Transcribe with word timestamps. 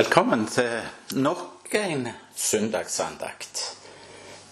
Velkommen 0.00 0.46
til 0.46 0.80
nok 1.12 1.74
en 1.76 2.08
søndagsandakt. 2.36 3.58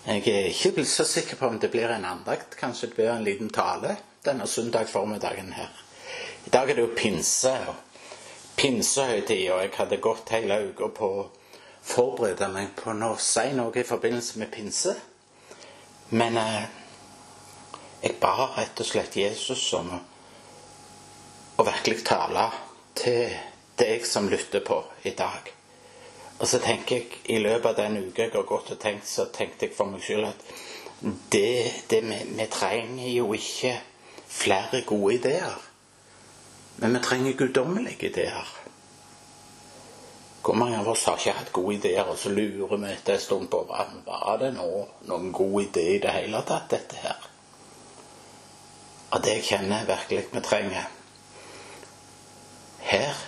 Jeg 0.04 0.28
er 0.28 0.50
ikke 0.50 0.84
så 0.84 1.06
sikker 1.08 1.38
på 1.40 1.48
om 1.48 1.56
det 1.58 1.70
blir 1.72 1.88
en 1.88 2.04
andakt. 2.04 2.56
Kanskje 2.60 2.90
det 2.90 2.96
blir 2.98 3.08
en 3.14 3.24
liten 3.24 3.48
tale 3.48 3.94
denne 4.26 4.46
søndag 4.46 4.90
formiddagen 4.92 5.48
her. 5.56 5.72
I 6.44 6.52
dag 6.52 6.68
er 6.68 6.76
det 6.76 6.84
jo 6.84 6.92
pinse 6.98 7.54
og 7.64 7.80
pinsehøytid, 8.60 9.48
og 9.54 9.62
jeg 9.62 9.72
hadde 9.78 10.02
gått 10.04 10.36
hele 10.36 10.60
uka 10.68 10.92
på 11.00 11.12
å 11.22 11.26
forberede 11.94 12.52
meg 12.52 12.76
på 12.76 12.92
å 12.92 13.12
si 13.16 13.48
noe 13.56 13.72
i 13.72 13.88
forbindelse 13.88 14.44
med 14.44 14.52
pinse. 14.52 14.98
Men 16.10 16.36
eh, 16.36 16.64
jeg 18.02 18.20
ba 18.20 18.50
rett 18.58 18.84
og 18.84 18.92
slett 18.92 19.16
Jesus 19.16 19.64
om 19.80 19.94
å, 19.96 20.06
å 21.56 21.72
virkelig 21.72 22.04
tale 22.04 22.50
til 23.00 23.32
deg 23.78 24.06
som 24.06 24.28
lytter 24.28 24.60
på 24.64 24.82
i 25.02 25.14
dag. 25.16 25.52
Og 26.38 26.46
så 26.46 26.58
tenker 26.62 26.96
jeg, 26.96 27.06
I 27.24 27.38
løpet 27.42 27.70
av 27.72 27.78
den 27.78 27.98
uka 27.98 28.26
jeg 28.26 28.34
har 28.34 28.46
gått 28.46 28.70
og 28.74 28.80
tenkt, 28.80 29.08
så 29.10 29.26
tenkte 29.34 29.66
jeg 29.66 29.74
for 29.74 29.90
meg 29.90 30.04
selv 30.06 30.30
at 30.30 30.44
det, 31.32 31.72
det 31.90 32.02
vi, 32.06 32.18
vi, 32.38 32.46
trenger 32.50 33.10
jo 33.10 33.32
ikke 33.34 33.74
flere 34.28 34.82
gode 34.86 35.14
ideer. 35.18 35.56
Men 36.78 36.94
vi 36.94 37.02
trenger 37.02 37.38
guddommelige 37.38 38.10
ideer. 38.10 38.54
Hvor 40.42 40.54
mange 40.54 40.78
av 40.78 40.88
oss 40.88 41.04
har 41.10 41.18
ikke 41.18 41.34
hatt 41.40 41.50
gode 41.52 41.74
ideer, 41.76 42.06
og 42.06 42.18
så 42.18 42.30
lurer 42.30 42.78
vi 42.78 42.92
etter 42.92 43.18
en 43.18 43.24
stund 43.24 43.50
på 43.50 43.64
var 43.68 44.38
det 44.40 44.52
nå 44.54 44.68
noen 45.10 45.32
god 45.34 45.58
idé 45.66 45.88
i 45.96 46.02
det 46.02 46.14
hele 46.14 46.42
tatt, 46.46 46.70
dette 46.70 47.02
her? 47.02 47.26
Og 49.10 49.24
det 49.24 49.38
jeg 49.38 49.48
kjenner 49.50 49.88
virkelig 49.88 50.28
vi 50.32 50.44
trenger 50.44 50.86
her 52.88 53.27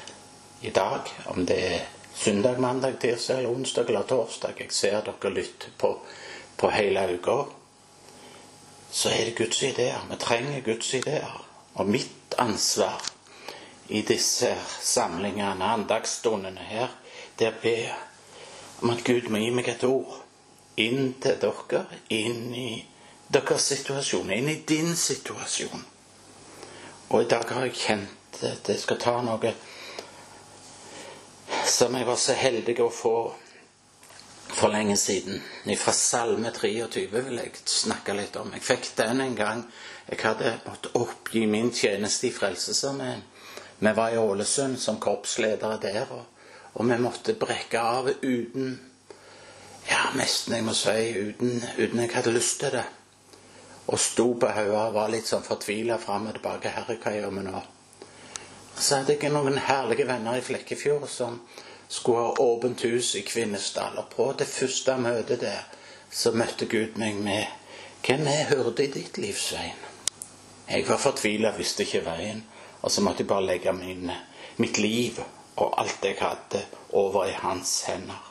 i 0.61 0.71
dag, 0.71 1.01
om 1.25 1.47
det 1.47 1.75
er 1.75 1.81
søndag, 2.15 2.59
mandag, 2.61 3.01
tirsdag 3.01 3.47
onsdag 3.47 3.89
eller 3.89 4.03
torsdag 4.03 4.53
Jeg 4.59 4.73
ser 4.73 5.01
dere 5.01 5.33
lytter 5.33 5.71
på, 5.79 5.99
på 6.57 6.71
hele 6.71 7.07
uka. 7.15 7.45
Så 8.91 9.09
er 9.09 9.25
det 9.25 9.39
Guds 9.39 9.63
ideer. 9.63 10.07
Vi 10.11 10.17
trenger 10.17 10.61
Guds 10.61 10.95
ideer. 10.95 11.47
Og 11.75 11.87
mitt 11.87 12.35
ansvar 12.39 13.01
i 13.89 14.03
disse 14.03 14.57
samlingene, 14.81 15.65
andagsstundene 15.65 16.61
her, 16.61 16.93
det 17.39 17.47
er 17.47 17.57
å 17.57 17.63
be 17.63 17.77
om 18.83 18.93
at 18.93 19.05
Gud 19.05 19.31
må 19.33 19.41
gi 19.41 19.51
meg 19.55 19.69
et 19.69 19.85
ord 19.85 20.21
inn 20.77 21.15
til 21.23 21.41
dere, 21.41 21.85
inn 22.13 22.55
i 22.55 22.85
deres 23.33 23.73
situasjon, 23.73 24.31
inn 24.33 24.49
i 24.49 24.61
din 24.69 24.93
situasjon. 24.97 25.85
Og 27.11 27.23
i 27.23 27.29
dag 27.31 27.49
har 27.49 27.67
jeg 27.67 27.79
kjent 27.81 28.43
at 28.47 28.69
jeg 28.69 28.81
skal 28.85 29.01
ta 29.01 29.21
noe 29.25 29.55
som 31.71 31.95
jeg 31.95 32.07
var 32.07 32.19
så 32.19 32.35
heldig 32.37 32.77
å 32.83 32.91
få 32.93 33.15
for 34.51 34.73
lenge 34.73 34.97
siden. 34.97 35.41
Fra 35.79 35.93
Salme 35.93 36.51
23 36.55 37.07
vil 37.13 37.39
jeg 37.39 37.63
snakke 37.71 38.15
litt 38.19 38.37
om. 38.41 38.51
Jeg 38.55 38.67
fikk 38.67 38.91
den 38.99 39.23
en 39.25 39.37
gang 39.39 39.63
jeg 40.11 40.21
hadde 40.25 40.57
måttet 40.67 40.97
oppgi 40.99 41.45
min 41.47 41.71
tjeneste 41.75 42.27
i 42.27 42.35
Frelsesarmeen. 42.35 43.23
Vi 43.79 43.93
var 43.97 44.13
i 44.13 44.19
Ålesund 44.19 44.79
som 44.79 44.99
korpsledere 45.01 45.79
der, 45.81 46.11
og, 46.11 46.25
og, 46.75 46.87
vi 46.91 46.99
måtte 47.01 47.39
brekke 47.39 47.81
av 47.81 48.11
uten 48.23 48.79
Ja, 49.91 50.11
nesten, 50.15 50.55
jeg 50.55 50.65
må 50.67 50.75
si, 50.77 50.93
uten, 51.17 51.63
uten 51.79 52.03
jeg 52.03 52.13
hadde 52.13 52.35
lyst 52.35 52.61
til 52.61 52.75
det. 52.77 52.85
Og 53.89 53.99
sto 53.99 54.27
på 54.39 54.51
hodet 54.53 54.77
og 54.77 54.95
var 54.95 55.11
litt 55.11 55.27
sånn 55.27 55.47
fortvila 55.47 55.97
fram 55.99 56.29
og 56.31 56.37
tilbake. 56.37 56.75
Herre, 56.75 56.99
hva 57.01 57.15
gjør 57.17 57.33
vi 57.39 57.47
nå? 57.47 57.63
Så 58.81 58.97
hadde 58.97 59.19
jeg 59.21 59.33
noen 59.33 59.59
herlige 59.61 60.07
venner 60.09 60.39
i 60.39 60.45
Flekkefjord 60.45 61.05
som 61.13 61.41
skulle 61.89 62.23
ha 62.25 62.45
åpent 62.45 62.81
hus 62.89 63.15
i 63.19 63.23
Kvinesdal. 63.27 63.99
Og 64.01 64.09
på 64.15 64.31
det 64.39 64.47
første 64.49 64.97
møtet 64.97 65.43
der 65.45 65.67
så 66.11 66.33
møtte 66.33 66.67
Gud 66.71 66.97
meg 66.99 67.21
med 67.21 67.45
Hvem 68.01 68.25
er 68.33 68.49
hørte 68.49 68.87
i 68.87 68.93
ditt 68.95 69.19
liv, 69.21 69.37
Svein? 69.37 69.77
Jeg 70.71 70.87
var 70.89 70.97
fortvila, 71.03 71.51
visste 71.59 71.85
ikke 71.85 72.01
veien. 72.07 72.41
Og 72.81 72.91
så 72.91 73.05
måtte 73.05 73.21
jeg 73.21 73.29
bare 73.29 73.45
legge 73.45 73.75
min, 73.77 74.09
mitt 74.57 74.79
liv 74.81 75.21
og 75.61 75.75
alt 75.83 76.05
jeg 76.05 76.17
hadde, 76.23 76.63
over 76.97 77.29
i 77.29 77.37
hans 77.37 77.83
hender. 77.91 78.31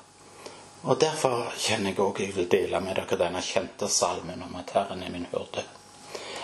Og 0.84 0.98
derfor 1.02 1.52
kjenner 1.60 1.92
jeg 1.92 2.02
òg 2.02 2.24
jeg 2.24 2.34
vil 2.36 2.50
dele 2.50 2.82
med 2.82 2.98
dere 2.98 3.20
denne 3.20 3.44
kjente 3.46 3.90
salmen 3.92 4.42
om 4.48 4.56
at 4.58 4.74
Herren 4.74 5.04
er 5.04 5.14
min 5.14 5.28
hyrde. 5.30 5.66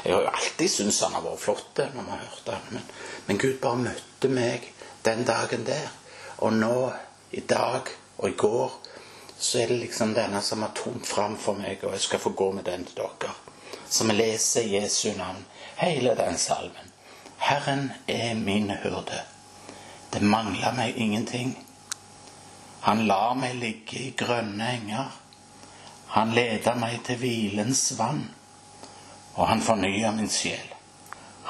Jeg 0.06 0.14
har 0.14 0.22
jo 0.22 0.34
alltid 0.38 0.70
syntes 0.70 1.02
han 1.02 1.16
har 1.18 1.24
vært 1.26 1.42
flott 1.42 1.80
når 1.82 1.96
man 1.98 2.12
har 2.14 2.20
hørt 2.28 2.50
han, 2.54 2.66
men, 2.70 2.84
men 3.26 3.40
Gud 3.42 3.56
bare 3.62 3.82
møtte 3.88 4.30
meg 4.30 4.68
den 5.08 5.24
dagen 5.26 5.66
der. 5.66 5.88
Og 6.46 6.54
nå, 6.54 6.92
i 7.34 7.42
dag 7.42 7.90
og 8.18 8.30
i 8.30 8.36
går, 8.38 8.76
så 9.40 9.64
er 9.64 9.74
det 9.74 9.80
liksom 9.80 10.14
denne 10.14 10.42
som 10.46 10.62
har 10.62 10.76
tomt 10.78 11.08
fram 11.10 11.40
for 11.42 11.58
meg, 11.58 11.82
og 11.82 11.96
jeg 11.96 12.06
skal 12.06 12.22
få 12.22 12.36
gå 12.38 12.52
med 12.54 12.68
den 12.70 12.86
til 12.86 13.02
dere. 13.02 13.34
Så 13.90 14.06
vi 14.06 14.14
leser 14.14 14.70
Jesu 14.70 15.10
navn, 15.18 15.42
hele 15.82 16.14
den 16.22 16.38
salmen. 16.38 16.94
Herren 17.38 17.92
er 18.08 18.34
min 18.38 18.70
hyrde. 18.70 19.24
Det 20.14 20.22
mangler 20.22 20.74
meg 20.78 20.98
ingenting. 20.98 21.58
Han 22.86 23.08
lar 23.10 23.34
meg 23.34 23.58
ligge 23.58 24.00
i 24.00 24.14
grønne 24.18 24.70
enger. 24.78 25.12
Han 26.14 26.34
leder 26.38 26.78
meg 26.78 27.02
til 27.06 27.18
hvilens 27.20 27.88
vann, 27.98 28.28
og 29.36 29.48
han 29.48 29.62
fornyer 29.62 30.12
min 30.16 30.32
sjel. 30.32 30.72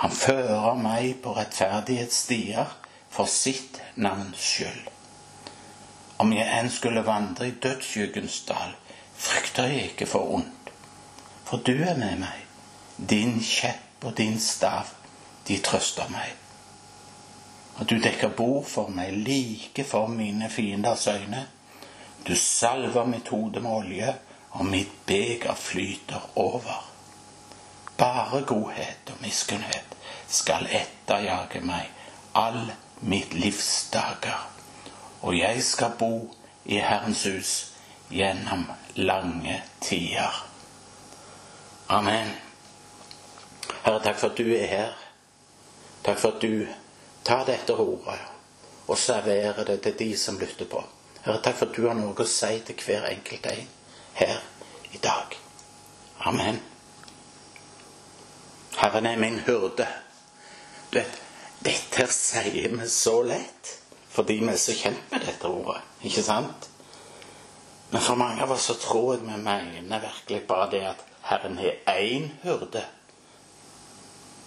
Han 0.01 0.11
fører 0.11 0.75
meg 0.79 1.21
på 1.23 1.35
rettferdighetsstier 1.37 2.73
for 3.13 3.29
sitt 3.31 3.79
navns 3.95 4.41
skyld. 4.41 4.89
Om 6.19 6.33
jeg 6.33 6.47
enn 6.59 6.71
skulle 6.71 7.05
vandre 7.05 7.49
i 7.49 7.57
dødsskyggens 7.63 8.41
dal, 8.49 8.73
frykter 9.15 9.69
jeg 9.71 9.91
ikke 9.91 10.07
for 10.09 10.33
ondt. 10.39 10.71
For 11.45 11.61
du 11.61 11.75
er 11.75 11.97
med 11.99 12.23
meg. 12.23 12.41
Din 12.97 13.37
kjepp 13.43 14.07
og 14.07 14.15
din 14.17 14.39
stav, 14.39 14.89
de 15.47 15.59
trøster 15.63 16.09
meg. 16.09 16.31
Og 17.75 17.89
du 17.89 17.97
dekker 17.99 18.31
bord 18.35 18.65
for 18.71 18.91
meg 18.91 19.13
like 19.27 19.83
for 19.83 20.07
mine 20.07 20.49
fienders 20.49 21.07
øyne. 21.11 21.45
Du 22.27 22.35
salver 22.35 23.05
mitt 23.05 23.27
hode 23.27 23.61
med 23.61 23.71
olje, 23.71 24.15
og 24.55 24.65
mitt 24.65 24.91
beger 25.05 25.53
flyter 25.53 26.29
over. 26.35 26.94
Bare 27.97 28.41
godhet 28.47 29.11
og 29.13 29.21
miskunnhet 29.21 29.95
skal 30.27 30.67
etterjage 30.67 31.61
meg 31.63 31.91
all 32.35 32.71
mitt 32.99 33.33
livs 33.33 33.89
dager. 33.93 34.49
Og 35.21 35.37
jeg 35.37 35.63
skal 35.63 35.95
bo 35.99 36.35
i 36.65 36.79
Herrens 36.81 37.23
hus 37.23 37.53
gjennom 38.11 38.67
lange 38.95 39.61
tider. 39.81 40.43
Amen. 41.89 42.33
Herre, 43.85 44.01
takk 44.03 44.19
for 44.19 44.33
at 44.33 44.37
du 44.37 44.51
er 44.57 44.67
her. 44.67 44.93
Takk 46.03 46.19
for 46.19 46.35
at 46.35 46.41
du 46.41 46.67
tar 47.25 47.45
dette 47.45 47.73
ordet 47.73 48.19
og 48.87 48.97
serverer 48.97 49.63
det 49.65 49.79
til 49.81 49.99
de 49.99 50.11
som 50.17 50.39
lytter 50.39 50.69
på. 50.69 50.83
Herre, 51.23 51.41
takk 51.41 51.57
for 51.57 51.69
at 51.69 51.77
du 51.77 51.87
har 51.87 51.97
noe 51.97 52.13
å 52.13 52.29
si 52.29 52.59
til 52.67 52.85
hver 52.85 53.09
enkelt 53.09 53.49
en 53.53 53.67
her 54.19 54.39
i 54.93 55.01
dag. 55.01 55.37
Amen. 56.25 56.74
Herren 58.77 59.05
er 59.05 59.17
min 59.17 59.39
hyrde. 59.45 59.87
Du 60.91 60.99
vet, 60.99 61.21
dette 61.65 62.07
sier 62.11 62.75
vi 62.75 62.89
så 62.89 63.21
lett 63.23 63.73
fordi 64.15 64.37
vi 64.39 64.47
er 64.47 64.59
så 64.59 64.71
kjent 64.75 65.11
med 65.11 65.25
dette 65.27 65.49
ordet. 65.51 65.81
Ikke 66.07 66.23
sant? 66.23 66.69
Men 67.89 68.01
for 68.01 68.15
mange 68.15 68.43
av 68.43 68.51
oss 68.55 68.69
så 68.69 68.75
tror 68.79 69.15
jeg 69.15 69.25
vi 69.25 69.39
mener 69.43 70.03
virkelig 70.03 70.45
bare 70.47 70.69
det 70.71 70.83
at 70.93 71.03
Herren 71.27 71.57
har 71.59 71.97
én 71.97 72.29
hyrde. 72.43 72.85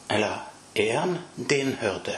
Eller 0.08 0.38
er 0.74 0.98
han 0.98 1.18
din 1.36 1.74
hyrde? 1.82 2.16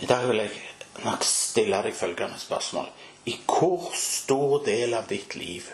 I 0.00 0.06
dag 0.06 0.24
vil 0.28 0.40
jeg 0.40 1.04
nok 1.04 1.24
stille 1.24 1.82
deg 1.84 1.94
følgende 1.94 2.40
spørsmål. 2.40 2.88
I 3.24 3.36
hvor 3.46 3.92
stor 3.94 4.64
del 4.64 4.94
av 4.94 5.06
ditt 5.10 5.36
liv, 5.36 5.68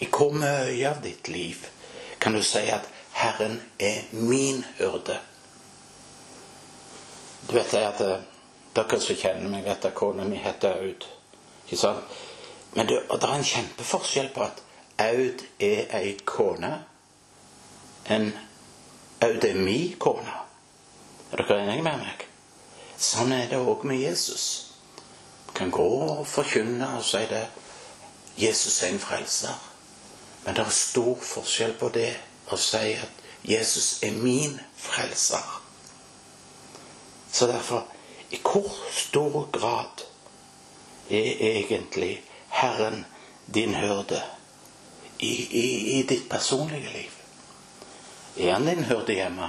i 0.00 0.08
hvor 0.08 0.32
mye 0.34 0.88
av 0.88 1.04
ditt 1.04 1.28
liv, 1.28 1.66
kan 2.20 2.34
du 2.34 2.42
si 2.42 2.64
at 2.72 2.88
Herren 3.12 3.60
er 3.78 4.02
min 4.12 4.64
hyrde? 4.78 5.18
Du 7.48 7.54
vet 7.54 7.70
det 7.70 7.86
at 7.86 8.00
eh, 8.00 8.18
Dere 8.74 9.00
som 9.02 9.16
kjenner 9.18 9.50
meg, 9.50 9.64
vet 9.66 9.84
at 9.88 9.94
kona 9.98 10.24
mi 10.24 10.36
heter 10.38 10.76
Aud. 10.78 11.06
Ikke 11.66 11.78
sant? 11.80 12.18
Men 12.76 12.86
det, 12.86 13.00
og 13.10 13.18
det 13.18 13.26
er 13.26 13.40
en 13.40 13.48
kjempeforskjell 13.48 14.28
på 14.34 14.44
at 14.46 14.60
Aud 15.02 15.42
er 15.58 15.90
ei 15.98 16.12
kone. 16.24 16.70
En 18.06 18.30
Aud 19.26 19.44
er 19.44 19.58
mi 19.58 19.96
kone. 19.98 20.36
Er 21.32 21.42
dere 21.42 21.64
enige 21.64 21.82
med 21.82 21.98
meg? 21.98 22.22
Sånn 23.00 23.34
er 23.34 23.50
det 23.50 23.58
òg 23.58 23.82
med 23.90 23.98
Jesus. 23.98 24.46
Vi 25.48 25.56
kan 25.58 25.74
gå 25.74 25.88
og 26.04 26.26
forkynne 26.30 26.92
og 27.00 27.04
si 27.04 27.24
det. 27.30 27.46
Jesus 28.38 28.82
er 28.84 28.94
en 28.94 29.02
frelser. 29.02 29.58
Men 30.44 30.54
det 30.54 30.62
er 30.62 30.78
stor 30.78 31.18
forskjell 31.26 31.74
på 31.80 31.90
det 31.94 32.12
å 32.50 32.58
sier 32.60 33.02
at 33.04 33.20
Jesus 33.46 34.02
er 34.02 34.12
min 34.12 34.60
frelser. 34.76 35.60
Så 37.32 37.46
derfor 37.46 37.86
I 38.30 38.38
hvor 38.42 38.70
stor 38.92 39.48
grad 39.52 40.04
er 41.10 41.40
egentlig 41.40 42.22
Herren 42.48 43.04
din 43.54 43.74
hyrde 43.74 44.22
i, 45.18 45.32
i, 45.60 45.98
i 45.98 46.02
ditt 46.02 46.28
personlige 46.30 46.92
liv? 46.92 47.16
Er 48.36 48.52
han 48.52 48.66
din 48.66 48.84
hyrde 48.84 49.12
hjemme? 49.18 49.48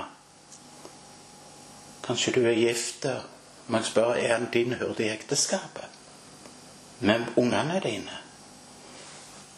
Kanskje 2.04 2.34
du 2.34 2.42
er 2.46 2.58
gift? 2.58 3.06
Man 3.68 3.86
spør 3.86 4.16
er 4.18 4.34
han 4.34 4.50
din 4.54 4.74
hyrde 4.74 5.06
i 5.06 5.14
ekteskapet? 5.14 5.86
Med 7.00 7.30
ungene 7.38 7.82
dine? 7.84 8.18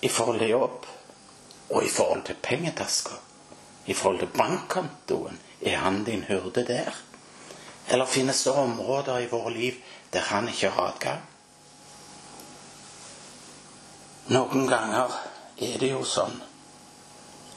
I 0.02 0.10
forhold 0.10 0.40
til 0.40 0.50
jobb? 0.50 0.86
Og 1.70 1.86
i 1.86 1.90
forhold 1.90 2.26
til 2.26 2.36
pengetaska? 2.44 3.16
I 3.86 3.94
forhold 3.94 4.20
til 4.20 4.32
bankkontoen? 4.38 5.40
Er 5.62 5.78
han 5.78 6.04
din 6.04 6.24
hyrde 6.24 6.66
der? 6.68 6.96
Eller 7.88 8.06
finnes 8.06 8.44
det 8.44 8.54
områder 8.54 9.20
i 9.20 9.30
våre 9.32 9.54
liv 9.54 9.74
der 10.14 10.20
han 10.20 10.48
ikke 10.48 10.70
har 10.70 10.94
adgang? 10.94 11.22
Noen 14.28 14.68
ganger 14.68 15.12
er 15.60 15.80
det 15.80 15.90
jo 15.92 16.04
sånn 16.08 16.38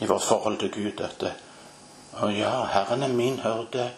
i 0.03 0.07
vårt 0.07 0.27
forhold 0.27 0.59
til 0.59 0.73
Gud 0.75 1.03
at 1.05 1.23
Å 2.17 2.31
ja, 2.33 2.65
Herren 2.73 3.05
er 3.05 3.13
min 3.13 3.37
hyrde, 3.43 3.91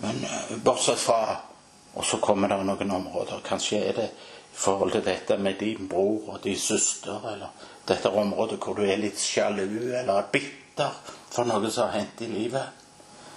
men 0.00 0.20
eh, 0.24 0.56
bortsett 0.62 1.00
fra 1.02 1.40
Og 1.96 2.04
så 2.04 2.18
kommer 2.20 2.48
det 2.48 2.58
noen 2.62 2.90
områder. 2.92 3.40
Kanskje 3.44 3.78
er 3.88 3.94
det 3.96 4.06
i 4.12 4.56
forhold 4.56 4.92
til 4.92 5.04
dette 5.04 5.38
med 5.40 5.56
din 5.60 5.88
bror 5.88 6.34
og 6.34 6.42
din 6.44 6.58
søster, 6.58 7.24
eller 7.32 7.48
dette 7.88 8.10
området 8.12 8.58
hvor 8.60 8.76
du 8.76 8.82
er 8.84 9.00
litt 9.00 9.20
sjalu 9.20 9.94
eller 9.96 10.28
bitter 10.32 10.92
for 11.30 11.48
noe 11.48 11.70
som 11.70 11.88
har 11.88 12.00
hendt 12.00 12.22
i 12.22 12.30
livet. 12.30 12.66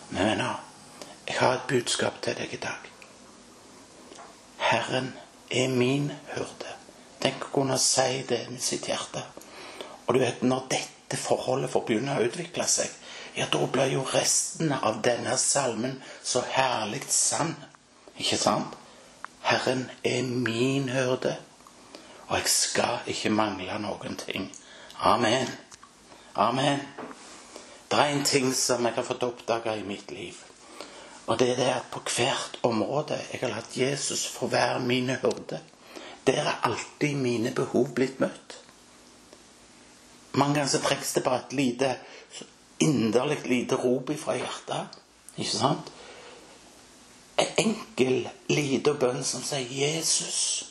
Men 0.10 0.32
venner, 0.32 0.62
jeg 1.28 1.38
har 1.40 1.58
et 1.58 1.68
budskap 1.70 2.22
til 2.22 2.38
deg 2.38 2.54
i 2.54 2.62
dag. 2.62 2.90
Herren 4.70 5.14
er 5.52 5.70
min 5.74 6.12
hyrde. 6.34 6.76
Tenk 7.20 7.50
å 7.50 7.54
kunne 7.54 7.78
si 7.82 8.24
det 8.30 8.46
med 8.50 8.62
sitt 8.64 8.88
hjerte. 8.90 9.24
Og 10.08 10.16
du 10.16 10.22
vet, 10.24 10.42
når 10.42 10.68
dette 10.72 11.18
forholdet 11.20 11.72
får 11.74 11.86
begynne 11.88 12.18
å 12.18 12.26
utvikle 12.26 12.66
seg, 12.70 12.90
ja, 13.36 13.46
da 13.52 13.62
blir 13.72 13.94
jo 13.94 14.06
resten 14.14 14.74
av 14.74 15.02
denne 15.06 15.38
salmen 15.38 16.00
så 16.24 16.42
herlig 16.54 17.04
sann. 17.14 17.54
Ikke 18.18 18.40
sant? 18.40 18.76
Herren 19.46 19.86
er 20.04 20.24
min 20.24 20.90
hyrde, 20.92 21.36
og 22.28 22.36
jeg 22.38 22.52
skal 22.52 23.06
ikke 23.08 23.32
mangle 23.34 23.78
noen 23.82 24.18
ting. 24.20 24.50
Amen. 25.00 25.48
Amen. 26.36 26.84
Det 27.90 27.98
er 27.98 28.14
en 28.14 28.26
ting 28.26 28.54
som 28.54 28.86
jeg 28.86 28.94
har 28.94 29.04
fått 29.04 29.26
oppdaga 29.26 29.76
i 29.76 29.84
mitt 29.84 30.12
liv. 30.12 30.38
Og 31.26 31.40
det 31.40 31.52
er 31.52 31.58
det 31.58 31.70
at 31.74 31.90
på 31.94 32.02
hvert 32.06 32.60
område 32.66 33.18
jeg 33.32 33.42
har 33.42 33.54
latt 33.54 33.78
Jesus 33.78 34.28
få 34.30 34.50
være 34.50 34.80
mine 34.82 35.18
hyrde, 35.22 35.60
der 36.28 36.42
er 36.46 36.66
alltid 36.70 37.16
mine 37.18 37.52
behov 37.56 37.90
blitt 37.98 38.20
møtt. 38.22 38.58
Mange 40.34 40.60
ganger 40.60 40.70
så 40.70 40.82
trengs 40.86 41.14
det 41.14 41.24
bare 41.26 41.42
et 41.46 41.54
lite, 41.54 41.96
inderlig 42.80 43.40
lite 43.46 43.76
rop 43.76 44.12
fra 44.18 44.36
hjertet. 44.38 45.00
Ikke 45.38 45.52
sant? 45.52 45.90
En 47.40 47.54
enkel, 47.58 48.30
liten 48.50 48.98
bønn 49.00 49.24
som 49.24 49.42
sier 49.44 49.66
'Jesus'. 49.66 50.66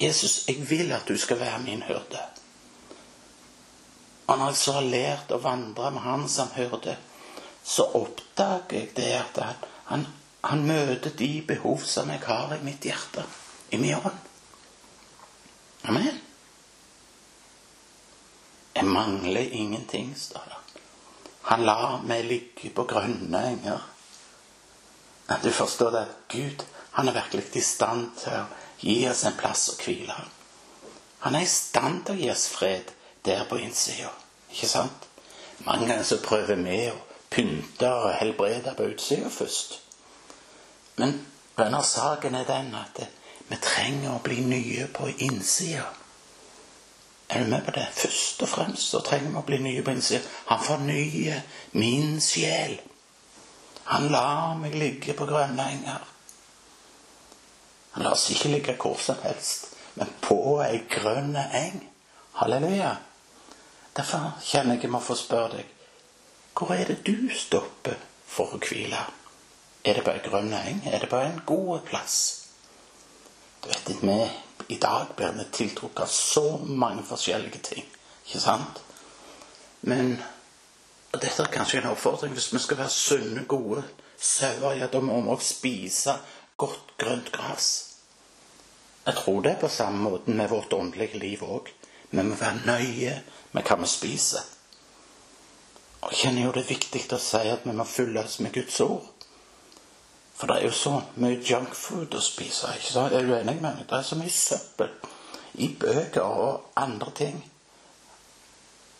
Jesus, 0.00 0.48
jeg 0.48 0.70
vil 0.70 0.92
at 0.92 1.08
du 1.08 1.16
skal 1.16 1.40
være 1.40 1.58
min 1.58 1.82
hyrde. 1.82 2.20
Og 4.30 4.38
når 4.38 4.52
jeg 4.52 4.58
så 4.60 4.76
har 4.76 4.86
lært 4.86 5.32
å 5.34 5.40
vandre 5.42 5.90
med 5.90 6.04
Han 6.06 6.28
som 6.30 6.52
hyrde, 6.54 6.94
så 7.66 7.88
oppdager 7.98 8.76
jeg 8.76 8.92
det 8.94 9.10
at 9.18 9.38
han, 9.42 9.56
han, 9.90 10.04
han, 10.46 10.62
møter 10.66 11.12
de 11.18 11.42
behov 11.46 11.82
som 11.84 12.08
jeg 12.14 12.22
har 12.24 12.54
i 12.54 12.62
mitt 12.64 12.86
hjerte, 12.86 13.24
i 13.74 13.80
min 13.82 13.98
ånd. 13.98 14.20
Amen. 15.90 16.20
Jeg 18.76 18.86
mangler 18.86 19.50
ingenting, 19.50 20.14
står 20.16 20.46
det. 20.46 20.60
Han 21.50 21.66
lar 21.66 22.04
meg 22.06 22.28
ligge 22.30 22.70
på 22.74 22.86
grønne 22.86 23.42
enger. 23.50 23.82
Du 25.42 25.50
forstår 25.54 25.90
det? 25.96 26.06
Gud 26.30 26.64
han 26.92 27.08
er 27.08 27.18
virkelig 27.18 27.50
i 27.56 27.64
stand 27.64 28.14
til 28.18 28.34
å 28.34 28.46
gi 28.80 28.96
oss 29.10 29.24
en 29.26 29.36
plass 29.38 29.68
å 29.72 29.76
hvile. 29.82 30.16
Han 31.26 31.36
er 31.36 31.44
i 31.44 31.50
stand 31.50 32.04
til 32.06 32.16
å 32.16 32.22
gi 32.22 32.30
oss 32.32 32.46
fred 32.54 32.94
der 33.24 33.44
på 33.48 33.56
innsida. 33.56 34.10
Ikke 34.50 34.68
sant? 34.68 35.08
Mange 35.64 35.86
ganger 35.86 36.04
så 36.04 36.20
prøver 36.24 36.56
vi 36.56 36.82
å 36.90 36.96
pynte 37.30 37.88
og 37.92 38.14
helbrede 38.18 38.74
på 38.76 38.88
utsida 38.90 39.28
først. 39.30 39.78
Men 40.96 41.20
denne 41.58 41.82
saken 41.84 42.34
er 42.34 42.48
den 42.48 42.74
at 42.74 43.02
vi 43.50 43.58
trenger 43.62 44.14
å 44.14 44.22
bli 44.24 44.40
nye 44.46 44.86
på 44.94 45.08
innsida. 45.18 45.86
Er 47.30 47.44
du 47.44 47.50
med 47.50 47.64
på 47.66 47.74
det? 47.76 47.86
Først 47.94 48.42
og 48.42 48.48
fremst 48.50 48.90
så 48.90 49.02
trenger 49.06 49.30
vi 49.30 49.38
å 49.38 49.46
bli 49.46 49.58
nye 49.62 49.82
på 49.86 49.94
innsida. 49.94 50.24
Han 50.50 50.62
fornyer 50.64 51.42
min 51.78 52.16
sjel. 52.24 52.80
Han 53.90 54.08
lar 54.10 54.56
meg 54.58 54.74
ligge 54.78 55.14
på 55.18 55.26
grønne 55.26 55.66
enger. 55.74 56.08
Han 57.92 58.04
lar 58.06 58.14
oss 58.14 58.30
ikke 58.30 58.50
ligge 58.52 58.76
hvor 58.78 58.98
som 59.02 59.18
helst, 59.24 59.72
men 59.98 60.10
på 60.22 60.60
ei 60.62 60.82
grønn 60.90 61.34
eng. 61.36 61.80
Halleluja. 62.38 62.96
Derfor 63.96 64.32
kjenner 64.44 64.78
jeg 64.78 64.90
meg 64.90 65.02
for 65.04 65.16
å 65.16 65.20
spørre 65.20 65.58
deg 65.58 65.76
hvor 66.60 66.74
er 66.74 66.90
det 66.90 66.98
du 67.06 67.30
stopper 67.32 67.96
for 68.28 68.52
å 68.52 68.58
hvile? 68.60 68.98
Er 69.86 69.96
det 69.96 70.02
på 70.04 70.12
ei 70.12 70.20
grønn 70.24 70.52
eng? 70.52 70.82
Er 70.84 71.00
det 71.00 71.08
på 71.08 71.16
en 71.16 71.38
god 71.46 71.86
plass? 71.88 72.16
Du 73.62 73.70
vet, 73.70 73.88
vi 74.02 74.18
i 74.74 74.76
dag 74.82 75.14
blir 75.16 75.32
vi 75.38 75.46
tiltrukket 75.56 76.02
av 76.04 76.12
så 76.12 76.44
mange 76.66 77.06
forskjellige 77.08 77.62
ting. 77.70 77.86
Ikke 78.26 78.42
sant? 78.42 78.82
Men 79.88 80.18
og 81.10 81.18
dette 81.18 81.42
er 81.42 81.50
kanskje 81.50 81.80
en 81.80 81.90
oppfordring. 81.90 82.34
Hvis 82.36 82.52
vi 82.54 82.60
skal 82.62 82.78
være 82.78 82.94
sunne, 82.94 83.44
gode 83.50 83.82
sauer, 84.20 84.76
ja, 84.78 84.86
da 84.86 85.00
må 85.02 85.18
vi 85.20 85.32
også 85.32 85.54
spise 85.56 86.14
godt, 86.60 86.94
grønt 86.98 87.32
gress. 87.34 87.70
Jeg 89.06 89.16
tror 89.18 89.40
det 89.42 89.54
er 89.54 89.62
på 89.62 89.68
samme 89.72 90.04
måte 90.04 90.30
med 90.30 90.50
vårt 90.52 90.72
åndelige 90.76 91.18
liv 91.18 91.42
òg. 91.42 91.72
Vi 92.10 92.22
må 92.22 92.36
være 92.38 92.62
nøye 92.66 93.16
med 93.52 93.66
hva 93.66 93.76
vi 93.80 93.88
spiser. 93.90 94.44
Og 96.00 96.12
kjenner 96.16 96.46
jo 96.46 96.52
det 96.54 96.64
er 96.64 96.72
viktig 96.72 97.02
å 97.12 97.20
si 97.20 97.42
at 97.50 97.66
vi 97.66 97.76
må 97.76 97.84
fylles 97.84 98.38
med 98.40 98.54
Guds 98.54 98.80
ord. 98.84 99.08
For 100.40 100.48
det 100.48 100.56
er 100.56 100.70
jo 100.70 100.72
så 100.72 100.94
mye 101.20 101.42
junkfood 101.44 102.14
å 102.16 102.22
spise. 102.24 102.72
ikke 102.78 102.92
sant? 102.92 103.12
Er 103.12 103.26
du 103.26 103.34
enig 103.36 103.58
med 103.60 103.66
meg? 103.66 103.84
Det 103.88 103.98
er 103.98 104.06
så 104.08 104.16
mye 104.16 104.32
søppel 104.32 104.94
i 105.60 105.68
bøker 105.68 106.24
og 106.24 106.70
andre 106.80 107.10
ting. 107.16 107.42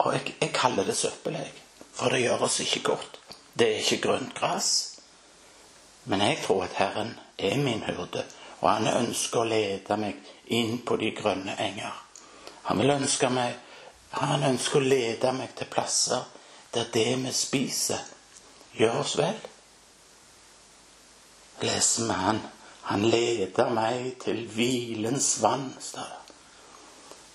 Og 0.05 0.13
jeg, 0.15 0.35
jeg 0.41 0.53
kaller 0.53 0.85
det 0.85 0.97
søppel, 0.97 1.39
jeg. 1.41 1.55
For 1.97 2.13
det 2.13 2.21
gjør 2.27 2.45
oss 2.45 2.61
ikke 2.61 2.83
godt. 2.93 3.19
Det 3.57 3.69
er 3.69 3.81
ikke 3.81 4.03
grønt 4.05 4.35
gress. 4.37 4.71
Men 6.05 6.21
jeg 6.25 6.43
tror 6.45 6.65
at 6.65 6.77
Herren 6.77 7.15
er 7.39 7.57
min 7.57 7.83
hyrde, 7.89 8.25
og 8.61 8.69
han 8.71 8.89
ønsker 8.89 9.41
å 9.41 9.49
lede 9.49 9.97
meg 10.01 10.21
inn 10.53 10.79
på 10.85 10.97
de 11.01 11.11
grønne 11.17 11.57
enger. 11.61 11.97
Han 12.69 12.81
vil 12.81 12.95
ønske 12.95 13.29
meg 13.33 13.57
Han 14.11 14.43
ønsker 14.43 14.81
å 14.81 14.91
lede 14.91 15.33
meg 15.33 15.55
til 15.59 15.71
plasser 15.71 16.27
der 16.75 16.91
det 16.95 17.17
vi 17.23 17.33
spiser, 17.35 18.01
gjør 18.79 19.01
oss 19.03 19.17
vel. 19.19 19.39
Leser 21.61 22.07
vi 22.09 22.17
han 22.25 22.41
Han 22.91 23.05
leder 23.07 23.69
meg 23.71 24.17
til 24.25 24.47
hvilens 24.51 25.37
vann, 25.43 25.69
står 25.79 26.09
det. 26.09 26.35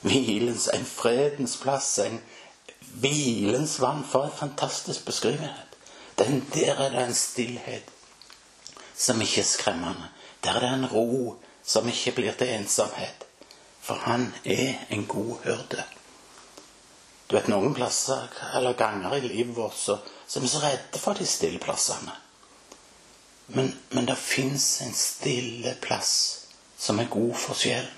Hvilens, 0.02 0.66
en 0.74 0.84
fredens 0.86 1.54
plass, 1.62 2.00
en 2.04 2.18
hvilens 3.00 3.78
vann. 3.80 4.04
For 4.04 4.26
en 4.26 4.36
fantastisk 4.36 5.06
beskrivelse. 5.06 5.64
Den, 6.20 6.44
der 6.54 6.76
er 6.76 6.90
det 6.90 7.06
en 7.06 7.16
stillhet 7.16 7.92
som 8.98 9.22
ikke 9.22 9.42
er 9.42 9.48
skremmende. 9.48 10.10
Der 10.44 10.60
er 10.60 10.60
det 10.60 10.74
en 10.74 10.92
ro 10.92 11.36
som 11.64 11.88
ikke 11.88 12.12
blir 12.20 12.36
til 12.36 12.52
ensomhet. 12.58 13.26
For 13.82 13.94
han 13.94 14.34
er 14.44 14.74
en 14.90 15.06
god 15.08 15.38
hyrde. 15.44 15.84
Du 17.28 17.36
vet, 17.36 17.48
Noen 17.50 17.74
plasser 17.74 18.28
eller 18.54 18.78
ganger 18.78 19.16
i 19.18 19.22
livet 19.26 19.56
vårt 19.58 19.78
så, 19.78 19.98
så 20.28 20.40
er 20.40 20.44
vi 20.44 20.52
så 20.52 20.62
redde 20.62 21.02
for 21.02 21.18
de 21.18 21.26
stille 21.26 21.60
plassene. 21.60 22.14
Men, 23.48 23.72
men 23.90 24.06
det 24.06 24.18
fins 24.18 24.82
en 24.82 24.94
stille 24.94 25.76
plass 25.82 26.14
som 26.78 27.00
er 27.00 27.10
god 27.10 27.34
for 27.38 27.58
sjelen. 27.58 27.92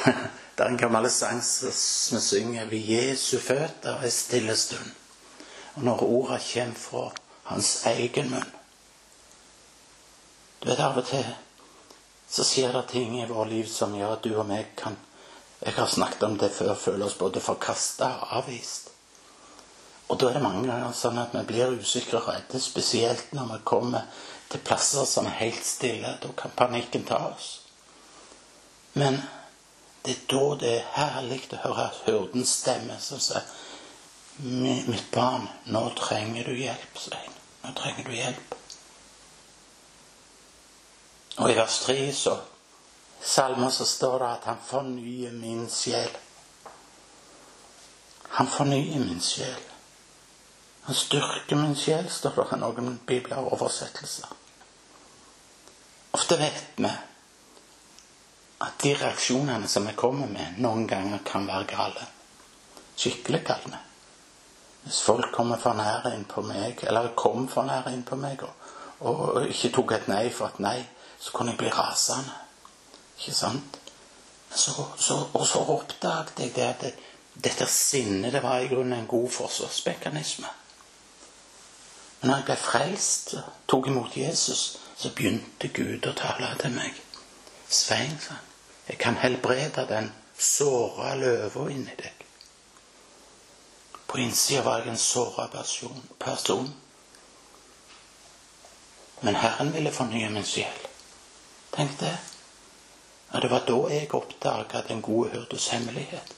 det 0.04 0.64
er 0.64 0.70
en 0.70 0.78
gammel 0.78 1.10
sang 1.10 1.42
som 1.42 2.22
synger 2.22 2.70
ved 2.70 2.94
Jesu 2.94 3.38
føtter 3.42 4.02
en 4.02 4.14
stille 4.14 4.56
stund. 4.56 4.94
Og 5.74 5.84
når 5.86 6.06
orda 6.06 6.38
kommer 6.52 6.78
fra 6.78 7.04
hans 7.50 7.74
egen 7.86 8.30
munn 8.30 8.56
Du 10.60 10.68
vet, 10.68 10.78
av 10.78 10.98
og 11.00 11.06
til 11.08 11.24
så 12.30 12.44
skjer 12.46 12.74
det 12.74 12.82
ting 12.92 13.16
i 13.18 13.26
vårt 13.26 13.48
liv 13.50 13.66
som 13.66 13.94
gjør 13.96 14.12
at 14.14 14.26
du 14.26 14.34
og 14.36 14.46
meg 14.46 14.68
kan 14.78 14.98
jeg 15.60 15.74
har 15.76 15.86
snakket 15.86 16.22
om 16.22 16.38
det 16.38 16.50
før. 16.56 16.74
Føler 16.74 17.06
oss 17.06 17.18
både 17.18 17.40
forkasta 17.40 18.08
og 18.22 18.36
avvist. 18.40 18.90
Og 20.08 20.18
da 20.20 20.28
er 20.28 20.38
det 20.38 20.42
mange 20.42 20.66
ganger 20.66 20.94
sånn 20.96 21.20
at 21.22 21.34
vi 21.36 21.42
blir 21.46 21.76
usikre 21.78 22.18
og 22.18 22.28
redde, 22.32 22.60
spesielt 22.60 23.34
når 23.36 23.52
vi 23.52 23.58
kommer 23.68 24.24
til 24.50 24.62
plasser 24.66 25.06
som 25.06 25.28
er 25.30 25.36
helt 25.38 25.66
stille. 25.66 26.16
Da 26.22 26.32
kan 26.36 26.56
panikken 26.56 27.04
ta 27.06 27.20
oss. 27.28 27.50
Men 28.98 29.20
det 30.02 30.16
er 30.16 30.24
da 30.32 30.44
det 30.62 30.72
er 30.78 30.88
herlig 30.96 31.42
å 31.52 31.60
høre 31.62 31.90
hyrdens 32.06 32.56
stemme 32.62 32.96
som 33.02 33.20
sier 33.22 33.44
Mitt 34.40 35.10
barn, 35.12 35.42
nå 35.68 35.82
trenger 35.98 36.46
du 36.48 36.54
hjelp, 36.56 36.96
Svein. 36.96 37.34
Nå 37.60 37.74
trenger 37.76 38.06
du 38.06 38.14
hjelp. 38.16 38.54
Og 41.36 41.50
i 41.52 41.56
vers 41.58 41.76
3 41.84 41.96
så 42.16 42.38
salmen 43.22 43.70
så 43.70 43.86
står 43.86 44.18
det 44.18 44.28
at 44.28 44.44
han 44.44 44.62
fornyer 44.64 45.32
min 45.32 45.66
sjel. 45.70 46.10
Han 48.38 48.46
fornyer 48.46 49.00
min 49.00 49.20
sjel. 49.20 49.66
Han 50.82 50.94
styrker 50.94 51.56
min 51.56 51.76
sjel, 51.76 52.08
står 52.10 52.36
det 52.36 52.46
i 52.56 52.60
noen 52.60 52.98
bibler 53.06 53.42
og 53.42 53.52
oversettelser. 53.58 54.30
Ofte 56.16 56.38
vet 56.40 56.80
vi 56.80 56.90
at 58.60 58.82
de 58.82 58.94
reaksjonene 58.94 59.68
som 59.68 59.86
vi 59.86 59.94
kommer 59.96 60.28
med, 60.28 60.58
noen 60.58 60.86
ganger 60.88 61.22
kan 61.24 61.46
være 61.48 61.68
gale. 61.70 62.08
Skikkelig 62.96 63.44
gale. 63.46 63.78
Hvis 64.82 65.00
folk 65.04 65.30
kommer 65.32 65.60
for 65.60 65.76
nære 65.76 66.14
inn 66.16 66.26
på 66.28 66.42
meg, 66.44 66.82
eller 66.88 67.12
kom 67.16 67.48
for 67.48 67.68
nære 67.68 67.92
inn 67.94 68.04
på 68.04 68.16
meg, 68.20 68.42
og, 68.44 68.70
og 69.00 69.46
ikke 69.46 69.72
tok 69.76 69.94
et 69.96 70.08
nei 70.12 70.26
for 70.34 70.50
et 70.50 70.60
nei, 70.64 70.78
så 71.20 71.32
kunne 71.36 71.54
jeg 71.54 71.60
bli 71.60 71.72
rasende. 71.72 72.36
Ikke 73.20 73.36
sant? 73.36 73.76
Så, 74.50 74.72
så, 74.98 75.28
og 75.34 75.46
så 75.46 75.58
oppdaget 75.58 76.40
jeg 76.40 76.54
det 76.56 76.62
at 76.66 76.80
det, 76.80 76.94
dette 77.44 77.66
sinnet 77.70 78.32
det 78.32 78.42
var 78.42 78.58
i 78.58 78.68
grunnen 78.68 78.98
en 78.98 79.06
god 79.06 79.28
forsvarsmekanisme. 79.30 80.48
Men 82.20 82.30
når 82.30 82.36
jeg 82.36 82.44
ble 82.48 82.56
frelst, 82.56 83.34
tok 83.68 83.86
imot 83.86 84.16
Jesus, 84.16 84.80
så 84.96 85.12
begynte 85.16 85.68
Gud 85.72 86.08
å 86.08 86.16
tale 86.16 86.50
til 86.60 86.74
meg. 86.74 86.96
Svein, 87.68 88.16
sa 88.20 88.34
han, 88.34 88.48
jeg 88.88 88.98
kan 88.98 89.20
helbrede 89.22 89.86
den 89.88 90.10
såra 90.34 91.14
løva 91.20 91.68
inni 91.70 91.94
deg. 91.96 92.26
På 94.10 94.18
innsida 94.18 94.64
var 94.66 94.82
jeg 94.82 94.90
en 94.90 94.98
såra 94.98 95.46
person. 96.18 96.72
Men 99.20 99.36
Herren 99.36 99.72
ville 99.72 99.92
fornye 99.92 100.32
min 100.34 100.44
sjel. 100.44 100.88
Tenk 101.76 101.94
det. 102.00 102.16
Ja, 103.32 103.40
det 103.40 103.50
var 103.50 103.62
da 103.66 103.78
jeg 103.92 104.14
oppdaga 104.14 104.82
den 104.88 105.02
gode 105.02 105.30
hyrdes 105.30 105.68
hemmelighet. 105.68 106.34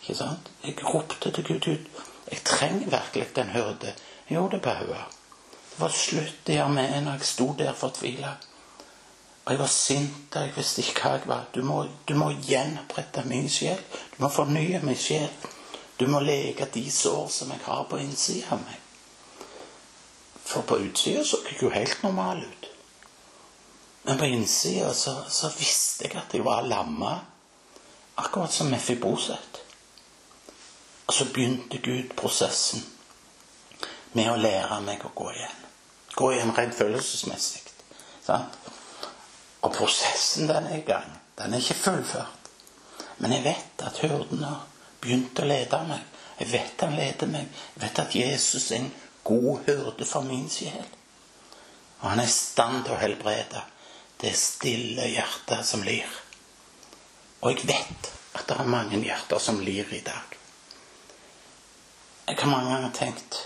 Ikke 0.00 0.18
sant? 0.18 0.50
Jeg 0.64 0.76
ropte 0.84 1.30
til 1.30 1.44
Gud 1.44 1.68
ut. 1.68 2.02
Jeg 2.30 2.42
trenger 2.44 2.90
virkelig 2.90 3.36
den 3.36 3.48
hyrde. 3.54 3.94
Jo, 4.30 4.48
det 4.52 4.62
bauer. 4.62 5.08
Det 5.70 5.80
var 5.80 5.88
slutt 5.88 6.46
der 6.46 6.68
med 6.68 7.02
når 7.02 7.12
jeg 7.12 7.20
sto 7.20 7.54
der 7.58 7.72
fortvila. 7.72 8.36
Og 9.44 9.52
jeg 9.52 9.58
var 9.58 9.66
sint, 9.66 10.36
og 10.36 10.42
jeg 10.42 10.56
visste 10.56 10.82
ikke 10.82 11.02
hva 11.02 11.10
jeg 11.10 11.28
var. 11.30 11.44
Du 11.54 11.62
må, 11.62 11.84
du 12.08 12.14
må 12.14 12.30
gjenopprette 12.48 13.22
min 13.26 13.48
sjel. 13.48 13.78
Du 14.16 14.24
må 14.24 14.28
fornye 14.28 14.80
min 14.82 14.98
sjel. 14.98 15.30
Du 16.00 16.06
må 16.10 16.20
leke 16.20 16.66
de 16.74 16.90
sår 16.90 17.28
som 17.30 17.50
jeg 17.54 17.62
har 17.64 17.86
på 17.90 18.00
innsida 18.02 18.50
av 18.56 18.64
meg. 18.64 18.80
For 20.46 20.66
på 20.66 20.78
utsida 20.82 21.24
så 21.24 21.38
jeg 21.46 21.62
jo 21.62 21.70
helt 21.70 22.02
normal 22.02 22.42
ut. 22.42 22.66
Men 24.08 24.18
på 24.18 24.24
innsida 24.24 24.94
så, 24.94 25.24
så, 25.28 25.48
visste 25.58 26.04
jeg 26.06 26.14
at 26.14 26.34
jeg 26.34 26.44
var 26.46 26.62
lamma. 26.62 27.16
Akkurat 28.14 28.52
som 28.52 28.70
Mefiboset. 28.70 29.58
Og 31.06 31.14
så 31.14 31.26
begynte 31.34 31.80
Gud 31.82 32.12
prosessen 32.14 32.84
med 34.14 34.30
å 34.30 34.38
lære 34.38 34.78
meg 34.86 35.02
å 35.02 35.10
gå 35.10 35.26
igjen. 35.32 35.58
Gå 36.14 36.30
igjen 36.36 36.54
rent 36.54 36.78
følelsesmessig. 36.78 37.66
Sant? 38.22 38.70
Og 39.66 39.74
prosessen 39.74 40.46
den 40.54 40.70
er 40.70 40.78
i 40.78 40.86
gang. 40.86 41.10
Den 41.34 41.58
er 41.58 41.66
ikke 41.66 41.80
fullført. 41.82 42.50
Men 43.18 43.34
jeg 43.34 43.48
vet 43.50 43.86
at 43.90 44.02
hurden 44.06 44.46
har 44.46 44.64
begynt 45.02 45.42
å 45.42 45.50
lede 45.50 45.82
meg. 45.90 46.18
Jeg 46.38 46.54
vet 46.54 46.86
han 46.86 46.94
leder 46.94 47.34
meg. 47.34 47.50
Jeg 47.74 47.88
vet 47.88 48.04
at 48.06 48.20
Jesus 48.22 48.70
er 48.70 48.84
en 48.84 48.92
god 49.26 49.66
hyrde 49.66 50.06
for 50.06 50.30
min 50.30 50.46
sjel. 50.46 50.92
Og 52.04 52.12
han 52.12 52.22
er 52.22 52.30
i 52.30 52.38
stand 52.38 52.84
til 52.84 52.94
å 52.94 53.02
helbrede 53.02 53.72
det 54.20 54.32
stille 54.38 55.08
hjertet 55.12 55.66
som 55.66 55.82
lir. 55.84 56.08
Og 57.40 57.52
jeg 57.52 57.68
vet 57.68 58.10
at 58.36 58.46
det 58.48 58.56
er 58.56 58.70
mange 58.70 59.00
hjerter 59.02 59.42
som 59.42 59.60
lir 59.60 59.92
i 59.92 60.00
dag. 60.04 60.38
Jeg 62.26 62.38
har 62.40 62.50
mange 62.50 62.72
ganger 62.72 62.96
tenkt 62.96 63.42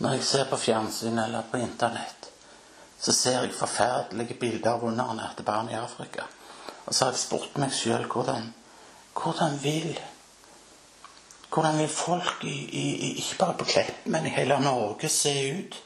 når 0.00 0.16
jeg 0.16 0.28
ser 0.28 0.46
på 0.48 0.56
fjernsyn 0.56 1.18
eller 1.18 1.48
på 1.50 1.58
Internett, 1.60 2.30
så 3.00 3.12
ser 3.12 3.42
jeg 3.42 3.56
forferdelige 3.56 4.36
bilder 4.40 4.76
av 4.76 4.84
underernærte 4.88 5.44
barn 5.44 5.68
i 5.72 5.76
Afrika. 5.76 6.24
Og 6.86 6.94
så 6.94 7.04
har 7.04 7.12
jeg 7.12 7.24
spurt 7.24 7.58
meg 7.60 7.74
sjøl 7.74 8.06
hvordan, 8.08 8.48
hvordan 9.16 9.58
vil 9.60 9.92
hvordan 11.50 11.78
vil 11.78 11.88
folk, 11.88 12.44
i, 12.44 12.56
i, 12.78 13.12
ikke 13.18 13.38
bare 13.38 13.56
på 13.58 13.64
Klepp, 13.72 14.04
men 14.06 14.26
i 14.26 14.34
hele 14.34 14.60
Norge, 14.62 15.08
se 15.10 15.32
ut 15.58 15.78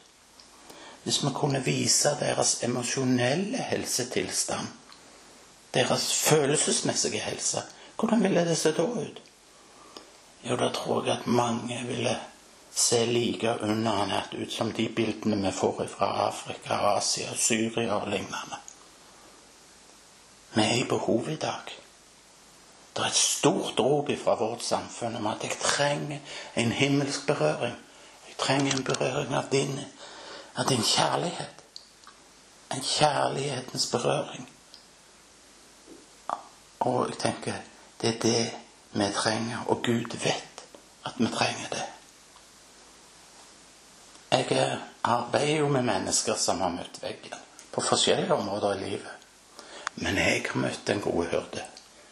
hvis 1.04 1.24
vi 1.24 1.30
kunne 1.34 1.64
vise 1.64 2.16
deres 2.20 2.62
emosjonelle 2.64 3.58
helsetilstand? 3.58 4.68
Deres 5.74 6.14
følelsesmessige 6.14 7.20
helse? 7.20 7.62
Hvordan 7.98 8.22
ville 8.22 8.44
det 8.48 8.56
se 8.58 8.72
da 8.72 8.82
ut? 8.82 9.22
Jo, 10.44 10.56
da 10.56 10.68
tror 10.72 11.04
jeg 11.04 11.18
at 11.18 11.26
mange 11.26 11.84
ville 11.86 12.16
se 12.74 13.04
like 13.06 13.54
underernært 13.62 14.34
ut 14.34 14.52
som 14.52 14.72
de 14.72 14.88
bildene 14.88 15.38
vi 15.46 15.52
får 15.52 15.86
fra 15.88 16.10
Afrika, 16.26 16.74
Asia, 16.96 17.34
Syria 17.36 17.94
og 17.94 18.08
lignende. 18.08 18.58
Vi 20.54 20.62
er 20.62 20.74
i 20.74 20.88
behov 20.88 21.28
i 21.28 21.36
dag. 21.36 21.70
Det 22.96 23.02
er 23.02 23.06
et 23.06 23.14
stort 23.14 23.80
rop 23.80 24.10
fra 24.24 24.34
vårt 24.38 24.62
samfunn 24.62 25.16
om 25.16 25.26
at 25.26 25.42
jeg 25.42 25.56
trenger 25.60 26.18
en 26.56 26.72
himmelsk 26.72 27.26
berøring. 27.26 27.74
Jeg 28.28 28.36
trenger 28.38 28.76
en 28.76 28.84
berøring 28.84 29.34
av 29.34 29.48
din, 29.52 29.80
av 30.54 30.72
en 30.72 30.82
kjærlighet. 30.82 31.62
En 32.74 32.82
kjærlighetens 32.82 33.90
berøring. 33.90 34.48
Og 36.80 37.08
jeg 37.08 37.18
tenker 37.18 37.62
det 38.00 38.14
er 38.14 38.20
det 38.22 38.50
vi 38.92 39.06
trenger, 39.14 39.64
og 39.66 39.82
Gud 39.82 40.16
vet 40.22 40.64
at 41.04 41.18
vi 41.18 41.26
trenger 41.26 41.68
det. 41.70 41.84
Jeg 44.34 44.78
arbeider 45.04 45.58
jo 45.58 45.68
med 45.68 45.82
mennesker 45.82 46.34
som 46.34 46.60
har 46.60 46.72
møtt 46.74 46.98
veggen 47.02 47.38
på 47.72 47.80
forskjellige 47.80 48.34
områder 48.34 48.74
i 48.74 48.84
livet. 48.84 49.12
Men 49.94 50.18
jeg 50.18 50.42
har 50.48 50.60
møtt 50.60 50.86
den 50.86 51.00
gode 51.00 51.28
hyrde. 51.30 51.64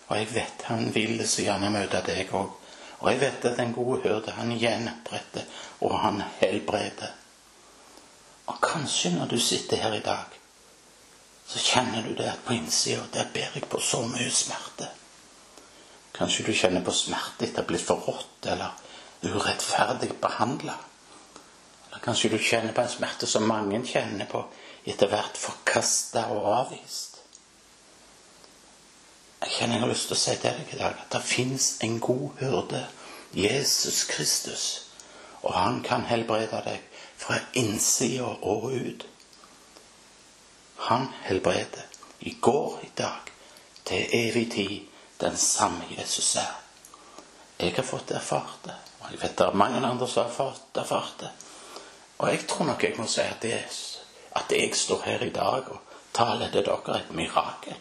Og 0.08 0.18
jeg 0.18 0.34
vet 0.34 0.66
han 0.68 0.94
vil 0.94 1.22
så 1.28 1.42
gjerne 1.42 1.70
møte 1.70 2.02
deg 2.06 2.30
òg. 2.34 2.50
Og 3.00 3.10
jeg 3.10 3.20
vet 3.20 3.44
at 3.50 3.58
den 3.58 3.72
gode 3.74 4.00
hyrde, 4.04 4.30
han 4.36 4.54
gjenoppretter, 4.58 5.42
og 5.80 5.98
han 6.00 6.22
helbreder. 6.38 7.10
Og 8.52 8.60
kanskje 8.60 9.14
når 9.16 9.32
du 9.32 9.38
sitter 9.40 9.80
her 9.80 9.96
i 9.96 10.04
dag, 10.04 10.38
så 11.48 11.58
kjenner 11.58 12.04
du 12.04 12.12
det 12.16 12.28
at 12.28 12.44
på 12.44 12.54
innsida 12.56 13.06
der 13.12 13.30
ber 13.32 13.56
jeg 13.56 13.68
på 13.68 13.80
så 13.80 14.02
mye 14.06 14.30
smerte. 14.30 14.88
Kanskje 16.12 16.44
du 16.46 16.52
kjenner 16.52 16.84
på 16.84 16.92
smerte 16.92 17.46
etter 17.46 17.62
å 17.62 17.64
ha 17.64 17.68
blitt 17.70 17.86
forrådt 17.86 18.48
eller 18.52 18.76
urettferdig 19.24 20.12
behandla. 20.20 20.76
Kanskje 22.02 22.32
du 22.32 22.38
kjenner 22.38 22.74
på 22.74 22.82
en 22.82 22.90
smerte 22.90 23.28
som 23.30 23.46
mange 23.46 23.78
kjenner 23.86 24.26
på 24.30 24.42
etter 24.90 25.10
hvert 25.10 25.38
forkasta 25.38 26.26
og 26.34 26.48
avvist. 26.50 27.20
Jeg 29.42 29.54
kjenner 29.56 29.78
jeg 29.78 29.84
har 29.84 29.90
lyst 29.90 30.08
til 30.10 30.16
å 30.16 30.22
si 30.22 30.34
til 30.38 30.58
deg 30.58 30.74
i 30.74 30.80
dag 30.80 30.98
at 31.04 31.14
det 31.14 31.22
fins 31.26 31.68
en 31.86 31.98
god 32.02 32.40
hyrde, 32.40 32.82
Jesus 33.34 34.04
Kristus, 34.10 34.66
og 35.42 35.54
han 35.54 35.80
kan 35.86 36.04
helbrede 36.06 36.60
deg 36.66 36.91
fra 37.22 37.38
innsida 37.52 38.34
og 38.42 38.72
ut. 38.72 39.06
Han 40.76 41.06
helbreder 41.22 41.86
i 42.18 42.36
går, 42.40 42.78
i 42.82 42.90
dag, 42.98 43.30
til 43.84 44.08
evig 44.12 44.52
tid, 44.52 44.80
den 45.20 45.36
samme 45.36 45.84
Jesus 45.98 46.36
er. 46.36 46.58
Jeg 47.58 47.74
har 47.76 47.86
fått 47.86 48.10
erfart 48.10 48.64
det, 48.64 48.74
og 49.00 49.12
jeg 49.12 49.20
vet 49.22 49.38
det 49.38 49.46
er 49.46 49.58
mange 49.58 49.86
andre 49.86 50.08
som 50.08 50.26
har 50.26 50.34
fått 50.34 50.82
erfart 50.82 51.14
det. 51.20 51.30
Og 52.18 52.28
jeg 52.28 52.46
tror 52.48 52.66
nok 52.66 52.82
jeg 52.82 52.98
må 52.98 53.06
si 53.06 53.22
at, 53.22 53.42
det, 53.42 53.62
at 54.38 54.50
jeg 54.50 54.74
står 54.74 55.02
her 55.06 55.22
i 55.22 55.30
dag 55.34 55.70
og 55.70 55.96
taler 56.14 56.50
til 56.50 56.66
dere 56.66 56.98
et 56.98 57.14
mirakel. 57.14 57.78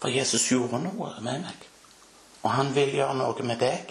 For 0.00 0.10
Jesus 0.10 0.48
gjorde 0.50 0.82
noe 0.82 1.14
med 1.20 1.42
meg. 1.46 1.66
Og 2.42 2.50
han 2.50 2.74
vil 2.74 2.94
gjøre 2.96 3.18
noe 3.18 3.46
med 3.46 3.60
deg. 3.60 3.90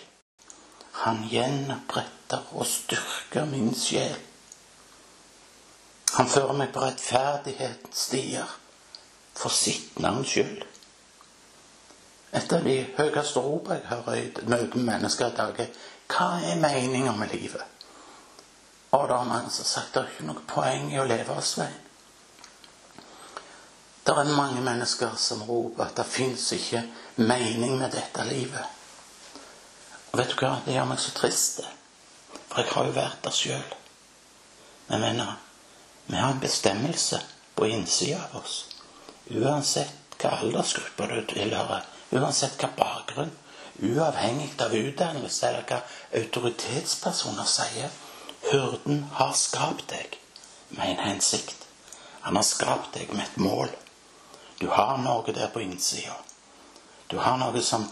Han 1.06 1.28
gjenoppretter 1.32 2.52
og 2.58 2.68
styrker 2.68 3.48
min 3.48 3.72
sjel. 3.78 4.18
Han 6.18 6.30
fører 6.30 6.58
meg 6.58 6.72
på 6.74 6.82
rettferdighetsstier 6.84 8.58
for 9.38 9.54
sitt 9.54 10.00
navns 10.02 10.34
skyld. 10.34 10.64
Et 12.32 12.54
av 12.54 12.66
de 12.66 12.78
høyeste 12.98 13.42
ropene 13.42 13.80
jeg 13.80 13.90
hører 13.90 14.18
i 14.20 14.48
med 14.50 14.76
mennesker 14.76 15.32
i 15.32 15.38
dag, 15.38 15.60
er 15.60 15.70
hva 16.10 16.30
er 16.46 16.62
meninga 16.62 17.14
med 17.18 17.34
livet? 17.34 17.64
Og 18.92 19.06
da 19.10 19.20
har 19.22 19.30
mange 19.30 19.52
som 19.54 19.66
sagt 19.66 19.94
det 19.94 20.02
er 20.02 20.12
ikke 20.14 20.28
noe 20.32 20.48
poeng 20.50 20.90
i 20.94 21.00
å 21.02 21.06
leve 21.10 21.36
av 21.36 21.46
Svein. 21.46 21.78
Det 24.06 24.16
er 24.18 24.32
mange 24.34 24.62
mennesker 24.66 25.14
som 25.22 25.44
roper 25.46 25.86
at 25.86 26.00
det 26.00 26.08
fins 26.10 26.48
ikke 26.56 26.82
mening 27.22 27.76
med 27.78 27.94
dette 27.94 28.26
livet. 28.26 28.66
Og 30.10 30.18
vet 30.18 30.34
du 30.34 30.40
hva? 30.42 30.56
Det 30.66 30.74
gjør 30.74 30.90
meg 30.90 31.02
så 31.04 31.14
trist, 31.14 31.62
For 32.50 32.64
jeg 32.64 32.74
har 32.74 32.88
jo 32.88 32.96
vært 32.96 33.22
der 33.24 33.36
sjøl. 33.38 33.76
Men 34.88 35.04
mener, 35.04 35.36
vi 36.10 36.18
har 36.18 36.32
en 36.32 36.40
bestemmelse 36.40 37.22
på 37.56 37.68
innsida 37.68 38.22
av 38.32 38.42
oss. 38.42 38.66
Uansett 39.30 40.16
hva 40.18 40.32
aldersgruppe 40.42 41.06
du 41.12 41.20
tilhører, 41.30 41.84
uansett 42.18 42.58
hva 42.58 42.70
bakgrunn, 42.78 43.30
uavhengig 43.86 44.56
av 44.66 44.74
utdannelse 44.74 45.52
eller 45.52 45.68
hva 45.70 45.78
autoritetspersoner 46.18 47.46
sier. 47.46 47.94
Hyrden 48.50 49.04
har 49.20 49.38
skapt 49.38 49.86
deg 49.94 50.18
med 50.74 50.96
en 50.96 51.04
hensikt. 51.12 51.68
Han 52.26 52.42
har 52.42 52.48
skapt 52.48 52.98
deg 52.98 53.14
med 53.14 53.28
et 53.28 53.38
mål. 53.38 53.70
Du 54.58 54.68
har 54.74 54.98
noe 54.98 55.36
der 55.36 55.54
på 55.54 55.62
innsida. 55.62 56.18
Du 57.08 57.20
har 57.22 57.38
noe 57.38 57.62
som 57.62 57.86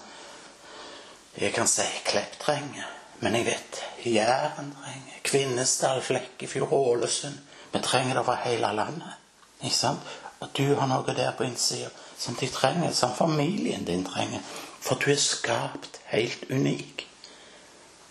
jeg 1.37 1.53
kan 1.53 1.69
si 1.69 1.85
Klepp 2.09 2.39
trenger. 2.41 2.89
Men 3.19 3.37
jeg 3.37 3.45
vet 3.45 3.83
Jæren 4.09 4.73
trenger, 4.73 5.21
Kvinesdal, 5.21 6.01
Flekkefjord, 6.01 6.73
Ålesund. 6.73 7.37
Vi 7.73 7.79
trenger 7.83 8.13
det 8.13 8.23
over 8.23 8.35
hele 8.43 8.73
landet. 8.75 9.13
Ikke 9.61 9.75
sant? 9.75 9.99
At 10.41 10.53
du 10.57 10.75
har 10.75 10.87
noe 10.87 11.15
der 11.15 11.31
på 11.37 11.43
innsida 11.47 11.89
som 12.17 12.35
de 12.35 12.47
trenger, 12.47 12.91
som 12.91 13.15
familien 13.15 13.85
din 13.85 14.05
trenger. 14.05 14.39
For 14.81 14.95
du 14.95 15.11
er 15.11 15.21
skapt 15.21 15.99
helt 16.05 16.45
unik. 16.49 17.07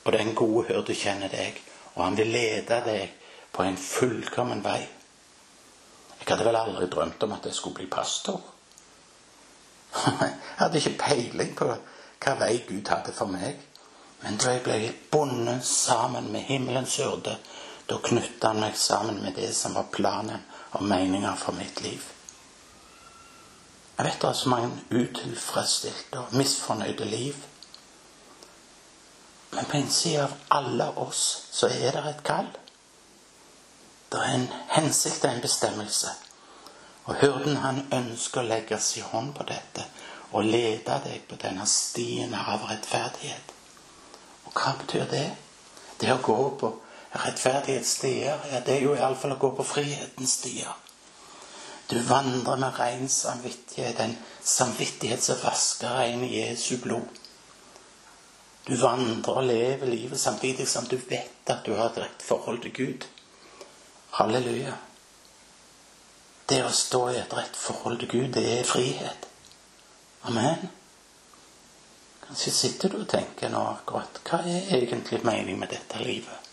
Og 0.05 0.13
den 0.13 0.35
gode 0.35 0.67
hyrde 0.69 0.95
kjenner 0.95 1.29
deg, 1.29 1.59
og 1.95 2.05
han 2.05 2.17
vil 2.17 2.27
lede 2.31 2.81
deg 2.87 3.15
på 3.53 3.63
en 3.63 3.77
fullkommen 3.77 4.63
vei. 4.65 4.83
Jeg 6.21 6.29
hadde 6.29 6.47
vel 6.47 6.59
aldri 6.59 6.87
drømt 6.91 7.23
om 7.23 7.33
at 7.33 7.47
jeg 7.47 7.55
skulle 7.55 7.75
bli 7.75 7.87
pastor. 7.87 8.41
Jeg 10.21 10.35
hadde 10.59 10.79
ikke 10.79 10.99
peiling 10.99 11.53
på 11.57 11.67
hva 11.69 12.33
vei 12.41 12.63
Gud 12.69 12.89
hadde 12.89 13.13
for 13.15 13.31
meg. 13.31 13.61
Men 14.23 14.39
da 14.41 14.55
jeg 14.55 14.63
ble 14.65 14.79
bundet 15.13 15.65
sammen 15.65 16.31
med 16.33 16.41
himmelens 16.49 16.97
hyrde, 16.97 17.37
da 17.87 17.99
knytta 18.03 18.49
han 18.49 18.61
meg 18.61 18.77
sammen 18.77 19.23
med 19.23 19.35
det 19.35 19.53
som 19.55 19.75
var 19.75 19.91
planen 19.93 20.43
og 20.71 20.83
meninga 20.83 21.35
for 21.39 21.55
mitt 21.55 21.81
liv. 21.81 22.03
Jeg 23.97 24.07
vet 24.07 24.21
det 24.21 24.29
er 24.29 24.37
så 24.37 24.49
mange 24.53 24.71
utilfredsstilte 24.91 26.21
og 26.21 26.35
misfornøyde 26.37 27.05
liv. 27.05 27.37
Men 29.51 29.65
på 29.65 29.79
innsida 29.79 30.27
av 30.27 30.35
alle 30.59 30.91
oss 31.01 31.23
så 31.53 31.71
er 31.73 31.97
det 31.97 32.03
et 32.11 32.25
kall. 32.27 32.51
Det 34.13 34.21
er 34.21 34.35
en 34.35 34.49
hensikt 34.75 35.25
og 35.25 35.31
en 35.31 35.41
bestemmelse. 35.41 36.13
Og 37.07 37.15
hurden 37.23 37.57
han 37.63 37.85
ønsker 37.95 38.43
å 38.43 38.51
legge 38.51 38.79
sin 38.83 39.07
hånd 39.13 39.33
på 39.39 39.47
dette 39.49 39.87
og 40.35 40.45
lede 40.45 40.99
deg 41.07 41.23
på 41.31 41.39
denne 41.41 41.65
stien 41.71 42.35
av 42.35 42.67
rettferdighet. 42.69 43.55
Og 44.45 44.53
hva 44.59 44.75
betyr 44.83 45.07
det? 45.11 45.29
Det 46.01 46.13
å 46.13 46.21
gå 46.23 46.37
på 46.61 46.73
rettferdighetsstier, 47.25 48.39
ja, 48.53 48.61
det 48.67 48.79
er 48.79 48.85
jo 48.85 48.97
iallfall 48.97 49.37
å 49.37 49.41
gå 49.41 49.53
på 49.57 49.67
frihetens 49.67 50.39
stier. 50.41 50.73
Du 51.87 52.01
vandrer 52.03 52.57
med 52.57 52.79
ren 52.79 53.09
samvittighet, 53.09 54.01
en 54.01 54.17
samvittighet 54.43 55.23
som 55.23 55.39
vasker 55.43 55.95
rein 55.95 56.25
i 56.27 56.33
Jesu 56.41 56.77
blod. 56.83 57.21
Du 58.67 58.75
vandrer 58.81 59.39
og 59.39 59.47
lever 59.47 59.87
livet 59.87 60.21
samtidig 60.21 60.67
som 60.69 60.89
du 60.91 60.97
vet 60.97 61.53
at 61.53 61.63
du 61.67 61.77
har 61.77 61.93
et 61.93 62.01
rett 62.03 62.25
forhold 62.27 62.65
til 62.65 62.75
Gud. 62.75 63.07
Halleluja. 64.19 64.75
Det 66.51 66.59
å 66.65 66.73
stå 66.75 67.05
i 67.13 67.21
et 67.21 67.37
rett 67.39 67.55
forhold 67.59 68.01
til 68.03 68.11
Gud, 68.11 68.33
det 68.35 68.45
er 68.59 68.67
frihet. 68.67 69.29
Amen. 70.27 70.67
Kanskje 72.27 72.51
sitter 72.51 72.91
du 72.91 72.99
og 73.05 73.09
tenker 73.11 73.53
nå 73.53 73.63
akkurat 73.77 74.19
hva 74.27 74.43
er 74.51 74.75
egentlig 74.81 75.23
meningen 75.23 75.63
med 75.63 75.71
dette 75.71 76.03
livet? 76.03 76.46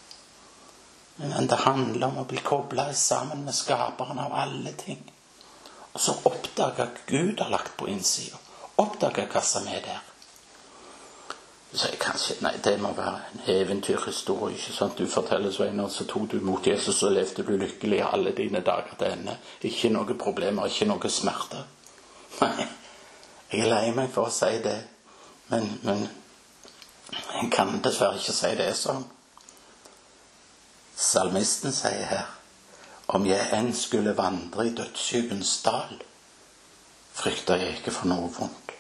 Men 1.16 1.48
det 1.48 1.62
handler 1.66 2.08
om 2.08 2.24
å 2.24 2.30
bli 2.30 2.42
kobla 2.42 2.88
sammen 2.94 3.44
med 3.46 3.56
skaperen 3.56 4.20
av 4.20 4.34
alle 4.34 4.74
ting. 4.78 5.04
Og 5.94 6.02
så 6.02 6.16
oppdage 6.26 6.88
Gud 7.06 7.40
har 7.40 7.50
lagt 7.54 7.78
på 7.78 7.88
innsida. 7.88 8.40
Oppdage 8.82 9.28
hva 9.30 9.42
som 9.46 9.68
er 9.70 9.84
der. 9.86 10.02
Så 11.74 11.88
jeg 11.90 12.00
kanskje, 12.02 12.36
Nei, 12.46 12.54
det 12.64 12.76
må 12.82 12.92
være 12.94 13.20
en 13.34 13.46
eventyrhistorie. 13.50 14.58
ikke 14.58 14.74
sant? 14.74 14.98
Du 14.98 15.08
forteller 15.10 15.52
Sveinar, 15.52 15.90
så 15.90 16.06
tok 16.06 16.32
du 16.32 16.40
mot 16.42 16.68
Jesus, 16.68 17.04
og 17.04 17.12
levde 17.12 17.44
du 17.44 17.56
lykkelig 17.58 18.02
alle 18.06 18.32
dine 18.32 18.62
dager 18.62 18.94
til 19.00 19.08
ende. 19.08 19.38
Ikke 19.62 19.90
noen 19.90 20.18
problemer, 20.18 20.66
ikke 20.66 20.86
noe 20.86 21.10
smerte. 21.10 21.64
Nei, 22.42 22.68
jeg 23.52 23.66
er 23.66 23.70
lei 23.70 23.92
meg 23.94 24.14
for 24.14 24.30
å 24.30 24.34
si 24.34 24.58
det, 24.62 24.78
men, 25.50 25.66
men 25.82 26.08
jeg 27.14 27.50
kan 27.54 27.82
dessverre 27.82 28.22
ikke 28.22 28.38
si 28.38 28.54
det 28.58 28.70
sånn. 28.78 29.06
Salmisten 30.96 31.74
sier 31.74 32.06
her 32.06 32.30
om 33.14 33.26
jeg 33.28 33.50
enn 33.58 33.74
skulle 33.76 34.14
vandre 34.18 34.68
i 34.68 34.74
dødsskyggens 34.78 35.52
dal, 35.66 35.98
frykter 37.14 37.62
jeg 37.62 37.80
ikke 37.80 37.94
for 37.94 38.10
noe 38.10 38.30
vondt. 38.34 38.72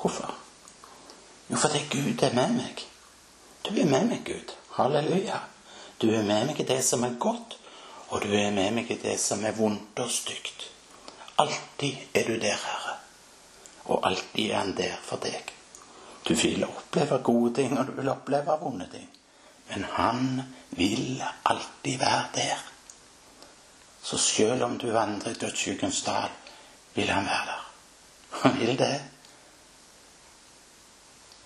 Hvorfor? 0.00 0.34
Jo, 1.50 1.56
fordi 1.56 1.84
Gud 1.90 2.22
er 2.22 2.34
med 2.34 2.56
meg. 2.56 2.82
Du 3.66 3.72
er 3.74 3.88
med 3.88 4.10
meg, 4.10 4.20
Gud. 4.26 4.52
Halleluja. 4.76 5.40
Du 6.00 6.10
er 6.10 6.22
med 6.22 6.50
meg 6.50 6.60
i 6.60 6.66
det 6.68 6.78
som 6.84 7.04
er 7.04 7.18
godt, 7.20 7.56
og 8.08 8.22
du 8.22 8.32
er 8.34 8.52
med 8.54 8.76
meg 8.76 8.90
i 8.90 8.98
det 9.02 9.16
som 9.20 9.44
er 9.44 9.56
vondt 9.56 9.98
og 10.00 10.10
stygt. 10.10 10.68
Alltid 11.38 12.14
er 12.14 12.28
du 12.28 12.36
der, 12.40 12.56
Herre. 12.56 12.98
Og 13.84 14.06
alltid 14.06 14.50
er 14.50 14.58
Han 14.58 14.76
der 14.76 14.96
for 15.02 15.16
deg. 15.16 15.52
Du 16.28 16.34
vil 16.34 16.64
oppleve 16.64 17.18
gode 17.24 17.54
ting, 17.54 17.78
og 17.78 17.86
du 17.86 17.92
vil 17.92 18.08
oppleve 18.08 18.58
vonde 18.60 18.88
ting. 18.92 19.08
Men 19.70 19.84
Han 19.84 20.42
vil 20.70 21.22
alltid 21.42 21.98
være 21.98 22.24
der. 22.34 22.58
Så 24.02 24.18
selv 24.18 24.62
om 24.64 24.78
du 24.78 24.90
vandrer 24.90 25.30
i 25.30 25.34
dødsskyggens 25.34 26.02
dal, 26.02 26.30
vil 26.94 27.10
han 27.10 27.24
være 27.24 27.46
der. 27.46 27.66
Han 28.30 28.58
vil 28.60 28.78
det. 28.78 29.04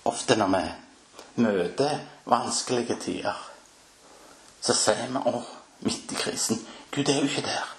Ofte 0.04 0.36
når 0.36 0.46
vi 0.46 0.62
møter 1.42 1.98
vanskelige 2.24 2.96
tider, 3.00 3.50
så 4.60 4.74
sier 4.76 5.08
vi 5.10 5.22
å, 5.28 5.40
midt 5.84 6.12
i 6.12 6.18
krisen 6.20 6.60
Gud 6.94 7.08
er 7.08 7.18
jo 7.18 7.28
ikke 7.28 7.44
der. 7.44 7.72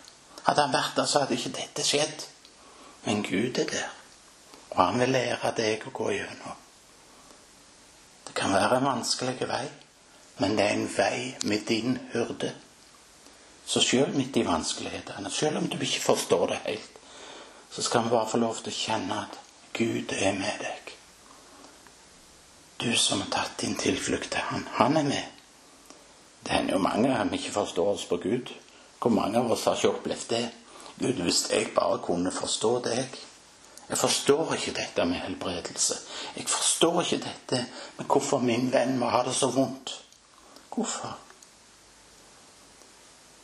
Hadde 0.44 0.66
han 0.66 0.74
vært 0.74 0.98
der, 0.98 1.08
så 1.08 1.24
hadde 1.24 1.38
ikke 1.38 1.54
dette 1.56 1.86
skjedd. 1.86 2.26
Men 3.06 3.24
Gud 3.24 3.58
er 3.62 3.70
der, 3.70 3.90
og 4.72 4.82
han 4.84 5.00
vil 5.00 5.14
lære 5.16 5.54
deg 5.58 5.86
å 5.88 5.94
gå 5.96 6.12
gjennom. 6.18 6.62
Det 8.28 8.34
kan 8.36 8.54
være 8.54 8.82
en 8.82 8.90
vanskelig 8.90 9.48
vei, 9.48 9.64
men 10.38 10.58
det 10.58 10.66
er 10.66 10.76
en 10.76 10.90
vei 10.98 11.36
med 11.44 11.66
din 11.68 11.98
hyrde. 12.14 12.52
Så 13.66 13.82
sjøl 13.82 14.14
midt 14.14 14.38
i 14.38 14.46
vanskelighetene, 14.46 15.32
sjøl 15.32 15.58
om 15.58 15.70
du 15.70 15.78
ikke 15.80 16.04
forstår 16.04 16.48
det 16.52 16.60
helt, 16.66 17.00
så 17.72 17.82
skal 17.82 18.04
vi 18.04 18.14
bare 18.14 18.30
få 18.30 18.38
lov 18.38 18.60
til 18.62 18.72
å 18.72 18.78
kjenne 18.78 19.22
at 19.26 19.40
Gud 19.76 20.14
er 20.16 20.36
med 20.38 20.62
deg. 20.62 20.92
Du 22.78 22.92
som 23.00 23.24
har 23.24 23.32
tatt 23.32 23.58
din 23.62 23.76
tilflukt 23.80 24.32
til 24.32 24.44
Han. 24.52 24.68
Han 24.72 24.98
er 24.98 25.04
med. 25.04 25.24
Det 26.44 26.52
hender 26.52 26.76
jo 26.76 26.84
mange 26.84 27.12
av 27.16 27.32
vi 27.32 27.40
ikke 27.40 27.56
forstår 27.56 27.94
oss 27.96 28.06
på 28.06 28.20
Gud. 28.24 28.52
Hvor 29.00 29.12
mange 29.12 29.40
av 29.40 29.52
oss 29.52 29.66
har 29.66 29.80
ikke 29.80 29.96
opplevd 29.96 30.30
det? 30.30 30.44
Gud, 31.00 31.24
hvis 31.24 31.48
jeg 31.52 31.72
bare 31.76 32.00
kunne 32.04 32.32
forstå 32.32 32.72
deg. 32.86 33.18
Jeg 33.90 33.98
forstår 33.98 34.54
ikke 34.56 34.76
dette 34.78 35.06
med 35.06 35.24
helbredelse. 35.26 35.98
Jeg 36.36 36.48
forstår 36.50 37.02
ikke 37.02 37.24
dette 37.26 37.66
med 37.98 38.06
hvorfor 38.06 38.40
min 38.40 38.72
venn 38.74 38.98
må 39.00 39.10
ha 39.10 39.24
det 39.26 39.36
så 39.36 39.50
vondt. 39.54 39.94
Hvorfor? 40.76 41.18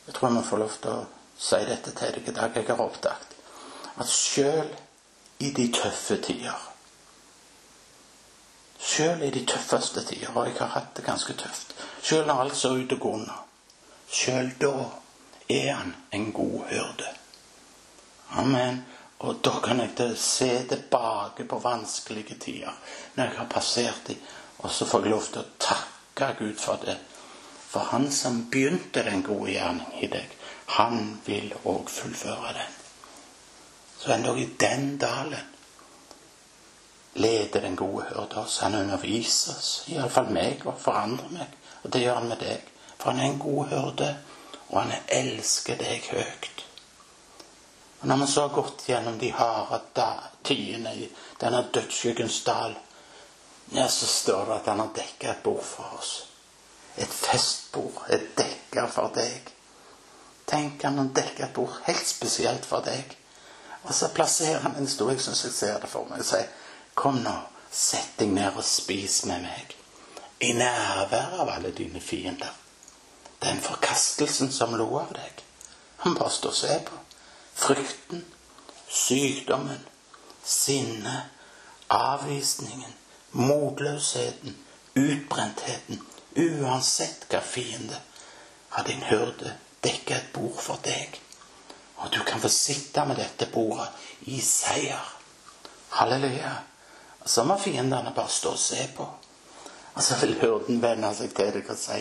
Jeg 0.06 0.14
tror 0.14 0.28
jeg 0.28 0.34
må 0.34 0.42
få 0.46 0.58
lov 0.60 0.74
til 0.82 0.90
å 0.92 1.04
si 1.38 1.60
dette 1.68 1.94
til 1.96 2.18
deg 2.18 2.28
i 2.28 2.36
dag. 2.36 2.56
Jeg 2.56 2.68
har 2.68 2.82
oppdaget 2.84 3.38
at 4.02 4.08
sjøl 4.08 4.68
i 5.42 5.50
de 5.56 5.66
tøffe 5.72 6.16
tider 6.24 6.68
Sjøl 8.82 9.22
i 9.22 9.30
de 9.30 9.44
tøffeste 9.46 10.02
tider, 10.04 10.32
og 10.34 10.48
jeg 10.48 10.56
har 10.58 10.72
hatt 10.74 10.96
det 10.96 11.04
ganske 11.06 11.36
tøft, 11.38 11.70
sjøl 12.02 12.26
når 12.26 12.40
alt 12.42 12.56
ser 12.58 12.74
ut 12.74 12.88
til 12.90 12.98
å 12.98 13.02
gå 13.04 13.12
under. 13.20 13.44
sjøl 14.10 14.50
da 14.60 14.72
er 15.48 15.68
han 15.70 15.94
en 16.10 16.32
god 16.34 16.64
hyrde. 16.72 17.12
Amen. 18.42 18.82
Og 19.22 19.38
da 19.46 19.52
kan 19.62 19.78
jeg 19.80 20.16
se 20.18 20.50
tilbake 20.68 21.46
på 21.46 21.60
vanskelige 21.62 22.34
tider, 22.42 22.74
når 23.14 23.24
jeg 23.24 23.38
har 23.38 23.46
passert 23.54 24.02
dem, 24.08 24.18
og 24.58 24.70
så 24.70 24.86
får 24.86 25.06
jeg 25.06 25.14
lov 25.14 25.30
til 25.30 25.44
å 25.44 25.52
takke 25.62 26.32
Gud 26.40 26.58
for 26.58 26.82
det. 26.82 26.98
For 27.72 27.80
han 27.88 28.10
som 28.12 28.50
begynte 28.52 29.02
den 29.02 29.22
gode 29.24 29.54
gjerning 29.54 30.02
i 30.04 30.08
deg, 30.12 30.28
han 30.76 31.20
vil 31.24 31.54
òg 31.64 31.88
fullføre 31.88 32.52
den. 32.58 32.74
Så 33.98 34.12
endog 34.12 34.40
i 34.40 34.50
den 34.60 34.98
dalen 35.00 35.48
leder 37.14 37.60
den 37.60 37.76
gode 37.76 38.04
hyrde 38.10 38.42
oss. 38.42 38.58
Han 38.58 38.74
underviser 38.74 39.56
oss, 39.56 39.70
iallfall 39.88 40.28
meg, 40.32 40.66
og 40.66 40.80
forandrer 40.80 41.32
meg. 41.32 41.54
Og 41.82 41.92
det 41.92 42.02
gjør 42.02 42.20
han 42.20 42.28
med 42.28 42.40
deg. 42.44 42.68
For 42.98 43.10
han 43.10 43.20
er 43.20 43.30
en 43.30 43.40
god 43.40 43.70
hyrde, 43.70 44.10
og 44.68 44.76
han 44.82 44.92
elsker 45.08 45.80
deg 45.80 46.08
høyt. 46.12 46.64
Og 48.00 48.08
når 48.08 48.16
vi 48.16 48.26
så 48.32 48.46
har 48.46 48.56
gått 48.56 48.84
gjennom 48.88 49.16
de 49.18 49.30
harde 49.32 50.08
tidene 50.44 50.92
i 50.98 51.08
denne 51.40 51.62
dødsskyggens 51.72 52.42
dal, 52.44 52.76
ja, 53.72 53.88
så 53.88 54.06
står 54.06 54.44
det 54.46 54.60
at 54.60 54.70
han 54.72 54.84
har 54.84 54.92
dekka 54.96 55.30
et 55.30 55.42
bord 55.42 55.64
for 55.64 55.98
oss. 55.98 56.31
Et 56.96 57.08
festbord. 57.08 58.04
Et 58.10 58.28
dekka 58.36 58.86
for 58.92 59.12
deg. 59.14 59.52
Tenk 60.46 60.82
han 60.84 61.12
dekker 61.14 61.46
et 61.46 61.54
bord 61.56 61.74
helt 61.86 62.06
spesielt 62.06 62.66
for 62.68 62.84
deg. 62.84 63.16
Og 63.82 63.94
så 63.94 64.10
plasserer 64.14 64.60
han 64.62 64.76
en 64.78 64.88
stol, 64.88 65.14
jeg 65.14 65.24
syns 65.24 65.44
jeg 65.44 65.54
ser 65.56 65.78
det 65.82 65.90
for 65.90 66.06
meg, 66.10 66.22
og 66.22 66.28
sier 66.28 66.50
Kom 66.94 67.22
nå, 67.24 67.32
sett 67.72 68.18
deg 68.18 68.34
ned 68.36 68.58
og 68.60 68.66
spis 68.66 69.22
med 69.24 69.46
meg. 69.46 69.72
I 70.44 70.52
nærvær 70.58 71.38
av 71.40 71.48
alle 71.54 71.70
dine 71.72 72.02
fiender. 72.04 72.50
Den 73.42 73.62
forkastelsen 73.62 74.52
som 74.52 74.74
lo 74.76 74.90
av 75.00 75.14
deg. 75.16 75.40
Han 76.04 76.18
bare 76.18 76.30
står 76.30 76.52
og 76.52 76.58
ser 76.58 76.82
på. 76.84 76.98
Frykten, 77.62 78.24
sykdommen, 78.90 79.80
sinnet, 80.44 81.32
avvisningen, 81.88 82.92
motløsheten, 83.32 84.56
utbrentheten, 84.94 86.02
uansett 86.36 87.26
hva 87.30 87.40
fiende 87.40 87.98
har 88.72 88.84
din 88.84 89.02
hyrde 89.02 89.52
dekker 89.82 90.16
et 90.16 90.32
bord 90.32 90.60
for 90.60 90.80
deg. 90.84 91.18
Og 92.02 92.10
du 92.12 92.18
kan 92.26 92.40
få 92.40 92.48
sitte 92.48 93.04
med 93.06 93.18
dette 93.20 93.46
bordet 93.52 93.88
i 94.30 94.40
seier. 94.40 95.02
Halleluja. 95.98 96.54
Så 97.24 97.44
må 97.44 97.58
fiendene 97.60 98.14
bare 98.14 98.30
stå 98.30 98.54
og 98.56 98.58
se 98.58 98.86
på. 98.96 99.06
Og 99.94 100.02
så 100.02 100.16
vil 100.22 100.38
hyrden 100.40 100.80
vende 100.82 101.12
seg 101.14 101.34
til 101.36 101.52
deg 101.54 101.70
og 101.70 101.78
si 101.78 102.00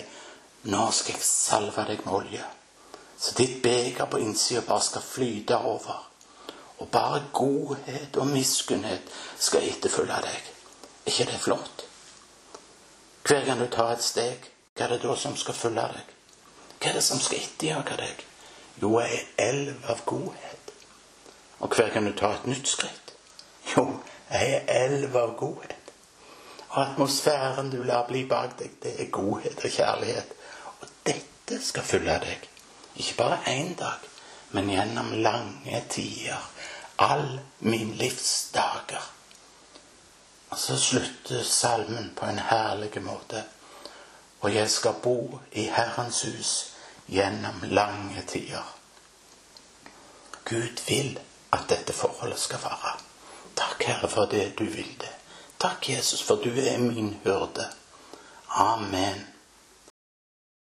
Nå 0.72 0.88
skal 0.94 1.17
jeg 1.17 1.26
salve 1.26 1.86
deg 1.89 2.04
med 2.06 2.13
olje. 2.13 2.48
Så 3.17 3.34
ditt 3.38 3.62
beger 3.63 4.06
på 4.10 4.22
innsida 4.22 4.62
bare 4.65 4.86
skal 4.86 5.06
flyte 5.06 5.58
over. 5.58 6.04
Og 6.82 6.89
bare 6.94 7.24
godhet 7.34 8.17
og 8.17 8.30
miskunnhet 8.30 9.10
skal 9.39 9.65
etterfølge 9.70 10.22
deg. 10.26 10.52
Er 11.06 11.13
ikke 11.13 11.32
det 11.32 11.41
flott? 11.41 11.86
Hver 13.27 13.45
gang 13.45 13.60
du 13.60 13.67
tar 13.67 13.93
et 13.93 14.03
steg, 14.03 14.47
hva 14.75 14.86
er 14.86 14.95
det 14.95 15.03
da 15.03 15.15
som 15.19 15.36
skal 15.38 15.57
følge 15.57 15.84
deg? 15.93 16.13
Hva 16.79 16.89
er 16.89 16.97
det 16.97 17.03
som 17.05 17.19
skal 17.21 17.43
etterjage 17.43 17.97
deg? 17.99 18.23
Jo, 18.81 18.95
ei 19.03 19.19
elv 19.38 19.86
av 19.93 20.01
godhet. 20.10 20.73
Og 21.62 21.75
hver 21.75 21.91
gang 21.93 22.07
du 22.10 22.15
tar 22.17 22.39
et 22.39 22.47
nytt 22.49 22.67
skritt, 22.71 23.13
jo, 23.75 23.86
ei 24.34 24.63
elv 24.65 25.15
av 25.17 25.36
godhet. 25.38 25.93
Og 26.71 26.81
atmosfæren 26.81 27.69
du 27.69 27.84
lar 27.84 28.07
bli 28.07 28.23
bak 28.25 28.57
deg, 28.60 28.73
det 28.81 28.95
er 29.03 29.13
godhet 29.13 29.60
og 29.65 29.75
kjærlighet. 29.75 30.34
Og 30.81 30.89
dette 31.05 31.60
skal 31.62 31.84
følge 31.84 32.17
deg. 32.25 32.49
Ikke 32.95 33.17
bare 33.17 33.41
én 33.53 33.75
dag, 33.77 34.10
men 34.51 34.69
gjennom 34.71 35.13
lange 35.21 35.84
tider. 35.89 36.41
All 36.97 37.39
min 37.60 37.93
livs 37.99 38.49
dager. 38.53 39.03
Og 40.51 40.59
så 40.59 40.77
slutter 40.79 41.43
salmen 41.43 42.11
på 42.15 42.25
en 42.25 42.39
herlig 42.39 43.01
måte. 43.03 43.43
Og 44.41 44.55
jeg 44.55 44.69
skal 44.69 44.99
bo 45.03 45.39
i 45.51 45.63
Herrens 45.71 46.21
hus 46.27 46.51
gjennom 47.07 47.63
lange 47.63 48.23
tider. 48.27 48.75
Gud 50.45 50.83
vil 50.87 51.19
at 51.53 51.69
dette 51.69 51.93
forholdet 51.93 52.39
skal 52.39 52.59
vare. 52.63 52.97
Takk, 53.55 53.83
Herre, 53.83 54.09
for 54.09 54.25
det 54.25 54.53
du 54.59 54.65
vil 54.65 54.91
det. 54.99 55.11
Takk, 55.59 55.89
Jesus, 55.89 56.23
for 56.23 56.35
du 56.35 56.49
er 56.49 56.77
min 56.77 57.13
hyrde. 57.23 57.67
Amen. 58.49 59.31